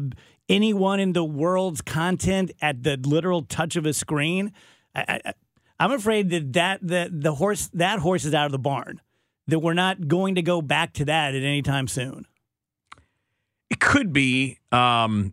anyone 0.50 1.00
in 1.00 1.14
the 1.14 1.24
world's 1.24 1.81
content 1.81 2.52
at 2.61 2.83
the 2.83 2.98
literal 2.98 3.42
touch 3.42 3.74
of 3.76 3.87
a 3.87 3.94
screen? 3.94 4.52
I, 4.94 5.33
I'm 5.81 5.92
afraid 5.92 6.28
that 6.31 6.52
that 6.52 6.81
the 6.87 7.09
the 7.11 7.35
horse 7.37 7.70
that 7.72 8.00
horse 8.00 8.26
is 8.26 8.35
out 8.35 8.46
of 8.46 8.52
the 8.52 8.59
barn. 8.59 9.00
That 9.46 9.61
we're 9.61 9.72
not 9.72 10.09
going 10.09 10.35
to 10.35 10.42
go 10.42 10.61
back 10.61 10.92
to 10.94 11.07
that 11.07 11.35
at 11.35 11.42
any 11.42 11.62
time 11.62 11.88
soon. 11.88 12.26
It 13.70 13.81
could 13.81 14.12
be. 14.12 14.59
Um, 14.70 15.33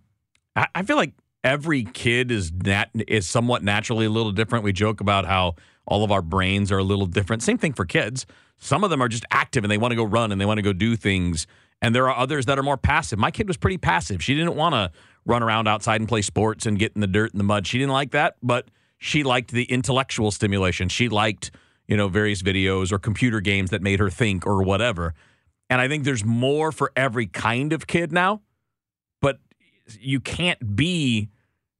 I, 0.56 0.68
I 0.74 0.84
feel 0.84 0.96
like 0.96 1.12
every 1.46 1.84
kid 1.84 2.32
is 2.32 2.52
nat- 2.52 2.90
is 3.08 3.28
somewhat 3.28 3.64
naturally 3.64 4.08
a 4.08 4.10
little 4.10 4.32
different. 4.32 4.66
We 4.66 4.74
joke 4.74 5.00
about 5.00 5.26
how 5.26 5.56
all 5.86 6.04
of 6.04 6.12
our 6.12 6.24
brains 6.24 6.72
are 6.72 6.80
a 6.80 6.84
little 6.84 7.06
different. 7.06 7.44
Same 7.44 7.60
thing 7.60 7.72
for 7.72 7.86
kids. 7.86 8.26
Some 8.58 8.84
of 8.84 8.90
them 8.90 9.02
are 9.02 9.08
just 9.08 9.26
active 9.32 9.64
and 9.64 9.70
they 9.70 9.78
want 9.78 9.92
to 9.92 9.96
go 9.96 10.04
run 10.04 10.32
and 10.32 10.42
they 10.42 10.46
want 10.46 10.58
to 10.58 10.64
go 10.64 10.74
do 10.74 10.96
things. 10.96 11.46
And 11.82 11.94
there 11.94 12.10
are 12.10 12.18
others 12.18 12.48
that 12.48 12.58
are 12.58 12.64
more 12.64 12.78
passive. 12.78 13.20
My 13.20 13.30
kid 13.30 13.48
was 13.48 13.58
pretty 13.58 13.78
passive. 13.78 14.24
She 14.24 14.34
didn't 14.34 14.56
want 14.56 14.74
to 14.74 14.92
run 15.26 15.44
around 15.44 15.68
outside 15.68 16.02
and 16.02 16.08
play 16.08 16.24
sports 16.24 16.66
and 16.66 16.80
get 16.80 16.94
in 16.96 17.02
the 17.02 17.08
dirt 17.08 17.32
and 17.32 17.40
the 17.40 17.44
mud. 17.44 17.68
She 17.68 17.78
didn't 17.78 17.94
like 17.94 18.12
that, 18.12 18.38
but 18.42 18.70
she 18.98 19.24
liked 19.24 19.52
the 19.52 19.66
intellectual 19.66 20.32
stimulation. 20.32 20.90
She 20.90 21.10
liked, 21.10 21.52
you 21.88 21.96
know, 21.96 22.08
various 22.08 22.42
videos 22.42 22.92
or 22.92 22.98
computer 22.98 23.40
games 23.40 23.70
that 23.70 23.84
made 23.84 24.00
her 24.00 24.10
think 24.10 24.48
or 24.48 24.64
whatever. 24.64 25.14
And 25.70 25.80
I 25.80 25.88
think 25.88 26.06
there's 26.06 26.26
more 26.26 26.72
for 26.72 26.92
every 26.96 27.28
kind 27.28 27.72
of 27.74 27.86
kid 27.86 28.12
now, 28.12 28.42
but 29.22 29.40
you 30.00 30.20
can't 30.20 30.76
be 30.76 31.30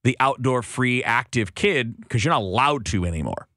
the 0.06 0.16
outdoor 0.20 0.62
free 0.62 1.02
active 1.02 1.56
kid 1.56 2.00
because 2.00 2.24
you're 2.24 2.32
not 2.32 2.40
allowed 2.42 2.86
to 2.86 3.04
anymore. 3.04 3.48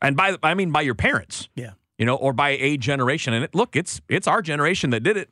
And 0.00 0.16
by 0.16 0.36
I 0.44 0.54
mean 0.54 0.70
by 0.70 0.82
your 0.82 0.94
parents. 0.94 1.48
Yeah. 1.56 1.72
You 1.98 2.06
know, 2.06 2.14
or 2.14 2.32
by 2.32 2.50
a 2.50 2.76
generation. 2.76 3.34
And 3.34 3.44
it, 3.44 3.54
look, 3.54 3.74
it's 3.74 4.00
it's 4.08 4.28
our 4.28 4.42
generation 4.42 4.90
that 4.90 5.00
did 5.00 5.16
it. 5.16 5.30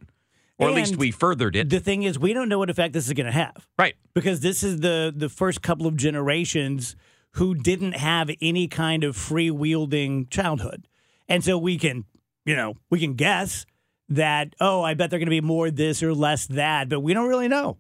Or 0.59 0.69
at 0.69 0.75
least 0.75 0.97
we 0.97 1.11
furthered 1.11 1.57
it. 1.57 1.71
The 1.71 1.81
thing 1.81 2.03
is, 2.05 2.19
we 2.19 2.33
don't 2.33 2.49
know 2.49 2.59
what 2.59 2.71
effect 2.71 2.95
this 2.95 3.07
is 3.07 3.13
going 3.15 3.27
to 3.27 3.33
have. 3.33 3.67
right. 3.79 3.95
because 4.13 4.41
this 4.41 4.65
is 4.65 4.81
the 4.81 5.13
the 5.17 5.29
first 5.29 5.63
couple 5.63 5.87
of 5.87 5.97
generations 5.97 6.97
who 7.33 7.55
didn't 7.55 7.93
have 7.93 8.29
any 8.41 8.67
kind 8.69 9.05
of 9.05 9.17
free 9.17 9.51
wielding 9.51 10.27
childhood, 10.27 10.89
and 11.29 11.45
so 11.45 11.57
we 11.59 11.79
can, 11.79 12.05
you 12.45 12.57
know, 12.57 12.75
we 12.91 12.99
can 12.99 13.15
guess 13.15 13.67
that 14.09 14.55
oh, 14.61 14.83
I 14.83 14.95
bet 14.95 15.11
they're 15.11 15.21
going 15.21 15.27
to 15.27 15.31
be 15.31 15.41
more 15.41 15.71
this 15.71 16.03
or 16.03 16.13
less 16.13 16.47
that, 16.47 16.89
but 16.89 17.01
we 17.01 17.15
don't 17.15 17.29
really 17.29 17.49
know 17.49 17.79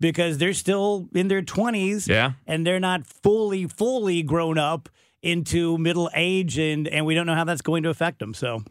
because 0.00 0.38
they're 0.38 0.52
still 0.54 1.08
in 1.14 1.28
their 1.28 1.42
twenties, 1.42 2.08
Yeah. 2.08 2.32
and 2.46 2.66
they're 2.66 2.80
not 2.80 3.06
fully 3.06 3.66
fully 3.66 4.22
grown 4.22 4.58
up 4.58 4.88
into 5.22 5.78
middle 5.78 6.10
age, 6.14 6.58
and 6.58 6.86
and 6.88 7.06
we 7.06 7.14
don't 7.14 7.26
know 7.26 7.34
how 7.34 7.44
that's 7.44 7.62
going 7.62 7.82
to 7.84 7.88
affect 7.90 8.18
them. 8.18 8.34
So 8.34 8.62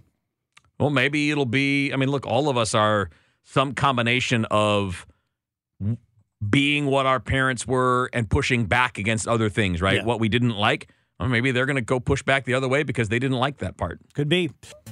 Well, 0.80 0.90
maybe 0.90 1.32
it'll 1.32 1.46
be. 1.46 1.92
I 1.94 1.96
mean, 1.96 2.10
look, 2.10 2.26
all 2.28 2.50
of 2.50 2.58
us 2.58 2.74
are 2.76 3.10
some 3.46 3.74
combination 3.74 4.46
of 4.52 5.06
being 6.50 6.86
what 6.88 7.06
our 7.06 7.20
parents 7.20 7.66
were 7.66 8.10
and 8.14 8.30
pushing 8.30 8.66
back 8.66 8.98
against 8.98 9.28
other 9.28 9.50
things, 9.50 9.82
right? 9.82 9.98
Yeah. 9.98 10.04
What 10.06 10.20
we 10.20 10.30
didn't 10.30 10.56
like. 10.58 10.90
Or 11.20 11.30
maybe 11.30 11.52
they're 11.52 11.66
going 11.68 11.78
to 11.78 11.82
go 11.82 12.00
push 12.00 12.22
back 12.24 12.44
the 12.44 12.54
other 12.54 12.68
way 12.68 12.84
because 12.84 13.08
they 13.08 13.20
didn't 13.20 13.38
like 13.38 13.60
that 13.60 13.78
part. 13.78 14.00
Could 14.14 14.28
be. 14.28 14.50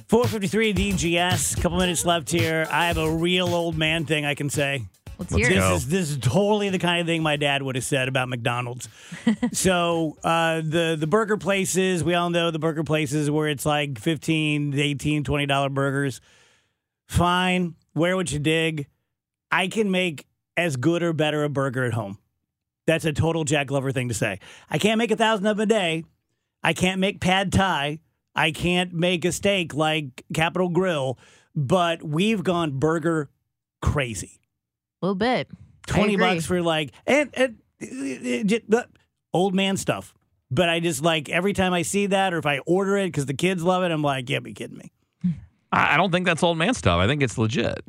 453 0.08 0.72
DGS. 0.72 1.60
Couple 1.60 1.78
minutes 1.78 2.06
left 2.06 2.30
here. 2.30 2.66
I 2.70 2.86
have 2.86 2.96
a 2.96 3.10
real 3.10 3.54
old 3.54 3.76
man 3.76 4.06
thing 4.06 4.24
I 4.24 4.34
can 4.34 4.48
say. 4.48 4.84
Let's 5.30 5.32
Let's 5.32 5.48
hear 5.48 5.56
This 5.56 5.64
it. 5.64 5.68
go. 5.68 5.74
is 5.74 5.86
this 5.88 6.10
is 6.10 6.18
totally 6.18 6.68
the 6.70 6.78
kind 6.78 7.00
of 7.00 7.06
thing 7.06 7.22
my 7.22 7.36
dad 7.36 7.62
would 7.62 7.74
have 7.76 7.84
said 7.84 8.08
about 8.08 8.28
McDonald's. 8.28 8.88
so 9.52 10.16
uh, 10.24 10.56
the 10.64 10.96
the 10.98 11.06
burger 11.06 11.36
places, 11.36 12.02
we 12.04 12.14
all 12.14 12.30
know 12.30 12.50
the 12.50 12.58
burger 12.58 12.84
places 12.84 13.30
where 13.30 13.48
it's 13.48 13.64
like 13.66 13.98
15, 13.98 14.78
18, 14.78 15.24
20 15.24 15.46
dollar 15.46 15.68
burgers. 15.68 16.20
Fine, 17.06 17.74
where 17.92 18.16
would 18.16 18.30
you 18.32 18.38
dig? 18.38 18.86
I 19.50 19.68
can 19.68 19.90
make 19.90 20.26
as 20.56 20.76
good 20.76 21.02
or 21.02 21.12
better 21.12 21.44
a 21.44 21.48
burger 21.48 21.84
at 21.84 21.92
home. 21.92 22.18
That's 22.86 23.04
a 23.04 23.12
total 23.12 23.44
Jack 23.44 23.66
Glover 23.68 23.92
thing 23.92 24.08
to 24.08 24.14
say. 24.14 24.40
I 24.70 24.78
can't 24.78 24.98
make 24.98 25.10
a 25.10 25.16
thousand 25.16 25.46
of 25.46 25.56
them 25.56 25.64
a 25.64 25.66
day. 25.66 26.04
I 26.62 26.72
can't 26.72 27.00
make 27.00 27.20
pad 27.20 27.52
thai. 27.52 28.00
I 28.34 28.50
can't 28.50 28.92
make 28.92 29.24
a 29.24 29.32
steak 29.32 29.74
like 29.74 30.24
Capital 30.34 30.68
Grille, 30.70 31.18
but 31.54 32.02
we've 32.02 32.42
gone 32.42 32.78
burger 32.78 33.30
crazy. 33.82 34.40
A 35.02 35.06
little 35.06 35.16
bit. 35.16 35.50
20 35.88 36.16
bucks 36.16 36.46
for 36.46 36.62
like 36.62 36.92
and, 37.06 37.28
and, 37.34 38.48
just, 38.48 38.62
uh, 38.72 38.84
old 39.34 39.54
man 39.54 39.76
stuff. 39.76 40.14
But 40.50 40.68
I 40.68 40.80
just 40.80 41.02
like 41.02 41.28
every 41.28 41.54
time 41.54 41.72
I 41.72 41.82
see 41.82 42.06
that 42.06 42.32
or 42.32 42.38
if 42.38 42.46
I 42.46 42.58
order 42.60 42.96
it 42.98 43.08
because 43.08 43.26
the 43.26 43.34
kids 43.34 43.64
love 43.64 43.82
it, 43.82 43.90
I'm 43.90 44.02
like, 44.02 44.30
yeah, 44.30 44.38
be 44.38 44.52
kidding 44.52 44.78
me. 44.78 44.92
I 45.72 45.94
I 45.94 45.96
don't 45.96 46.12
think 46.12 46.26
that's 46.26 46.42
old 46.42 46.58
man 46.58 46.74
stuff. 46.74 46.98
I 46.98 47.06
think 47.06 47.22
it's 47.22 47.36
legit. 47.38 47.82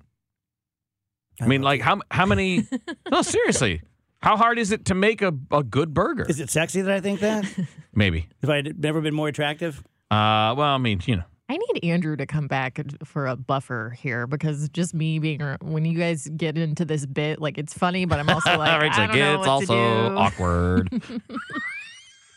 I 1.42 1.48
mean, 1.48 1.62
like 1.62 1.82
how 1.82 2.00
how 2.10 2.26
many? 2.26 2.68
no, 3.12 3.22
seriously, 3.22 3.82
how 4.22 4.38
hard 4.38 4.58
is 4.58 4.72
it 4.72 4.86
to 4.86 4.96
make 4.96 5.22
a, 5.22 5.34
a 5.52 5.62
good 5.64 5.94
burger? 5.94 6.26
Is 6.28 6.40
it 6.40 6.50
sexy 6.50 6.82
that 6.82 6.94
I 6.94 7.02
think 7.02 7.20
that? 7.20 7.46
Maybe. 7.94 8.30
if 8.42 8.50
I'd 8.50 8.80
never 8.80 9.02
been 9.02 9.14
more 9.14 9.28
attractive? 9.28 9.80
Uh, 10.10 10.56
well, 10.58 10.62
I 10.62 10.78
mean, 10.78 11.02
you 11.06 11.18
know, 11.18 11.24
I 11.50 11.58
need 11.58 11.84
Andrew 11.84 12.16
to 12.16 12.26
come 12.26 12.48
back 12.48 12.80
for 13.04 13.28
a 13.28 13.36
buffer 13.36 13.96
here 14.00 14.26
because 14.28 14.70
just 14.70 14.94
me 14.94 15.20
being 15.20 15.42
when 15.62 15.84
you 15.84 15.98
guys 15.98 16.28
get 16.38 16.58
into 16.58 16.86
this 16.86 17.06
bit, 17.06 17.42
like 17.42 17.58
it's 17.58 17.74
funny, 17.74 18.06
but 18.06 18.20
I'm 18.20 18.30
also 18.30 18.50
like, 18.58 18.70
I 18.70 19.08
don't 19.08 19.16
know 19.16 19.40
it's 19.40 19.48
what 19.48 19.66
to 19.68 19.74
also 19.74 20.10
do. 20.10 20.18
awkward. 20.18 20.90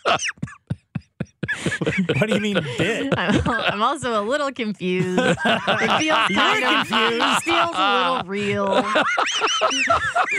what 2.18 2.28
do 2.28 2.34
you 2.34 2.40
mean 2.40 2.58
bit? 2.78 3.12
I'm, 3.16 3.40
I'm 3.48 3.82
also 3.82 4.20
a 4.20 4.24
little 4.24 4.52
confused. 4.52 5.18
It 5.18 5.98
feels 6.00 6.28
kind 6.34 6.64
of 6.64 6.88
confused. 6.88 7.42
feels 7.42 7.74
a 7.74 8.10
little 8.12 8.28
real. 8.28 8.66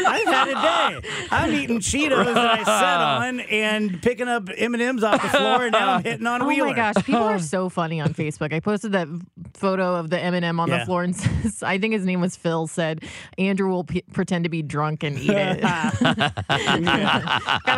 I've 0.06 0.28
had 0.28 0.48
a 0.50 1.02
day. 1.02 1.10
I'm 1.32 1.54
eating 1.54 1.80
Cheetos 1.80 2.34
that 2.34 2.60
I 2.60 2.64
sat 2.64 3.02
on 3.02 3.40
and 3.42 4.02
picking 4.02 4.28
up 4.28 4.50
M 4.58 4.74
and 4.74 4.84
M's 4.84 5.04
off 5.04 5.22
the 5.22 5.30
floor, 5.30 5.64
and 5.64 5.72
now 5.72 5.94
I'm 5.96 6.04
hitting 6.04 6.28
on 6.28 6.42
Oh 6.42 6.48
Wheeler. 6.48 6.68
Oh 6.68 6.70
my 6.72 6.76
gosh, 6.76 6.96
people 7.06 7.24
are 7.24 7.40
so 7.40 7.70
funny 7.70 8.00
on 8.02 8.14
Facebook. 8.14 8.54
I 8.54 8.60
posted 8.60 8.92
that 8.94 9.08
photo 9.54 9.96
of 9.96 10.10
the 10.10 10.20
M&M 10.20 10.60
on 10.60 10.68
Yeah. 10.70 10.80
the 10.80 10.86
floor, 10.86 11.04
and 11.04 11.16
says, 11.16 11.64
I 11.64 11.78
think 11.78 11.94
his 11.94 12.06
name 12.06 12.22
was 12.22 12.36
Phil. 12.36 12.68
Said 12.68 13.04
Andrew 13.38 13.70
will 13.70 13.84
p- 13.84 14.04
pretend 14.14 14.44
to 14.46 14.50
be 14.50 14.62
drunk 14.62 15.04
and 15.04 15.18
eat 15.18 15.30
it. 15.32 15.62
Got 15.62 16.02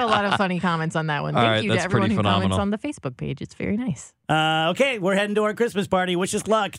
a 0.02 0.06
lot 0.06 0.26
of 0.26 0.36
funny 0.36 0.60
comments 0.60 0.96
on 0.96 1.08
that 1.08 1.22
one. 1.22 1.36
All 1.36 1.42
Thank 1.42 1.52
right, 1.52 1.64
you 1.64 1.74
to 1.74 1.80
everyone 1.82 2.10
pretty 2.10 2.16
who 2.16 2.22
comments 2.24 2.58
on 2.58 2.70
the 2.70 2.78
Facebook 2.78 3.18
page. 3.30 3.42
It's 3.42 3.56
very 3.56 3.78
nice. 3.78 4.14
Uh, 4.28 4.70
okay, 4.72 5.00
we're 5.00 5.16
heading 5.16 5.36
to 5.36 5.44
our 5.44 5.54
Christmas 5.54 5.88
party. 5.88 6.16
Wish 6.16 6.34
us 6.36 6.48
luck. 6.48 6.76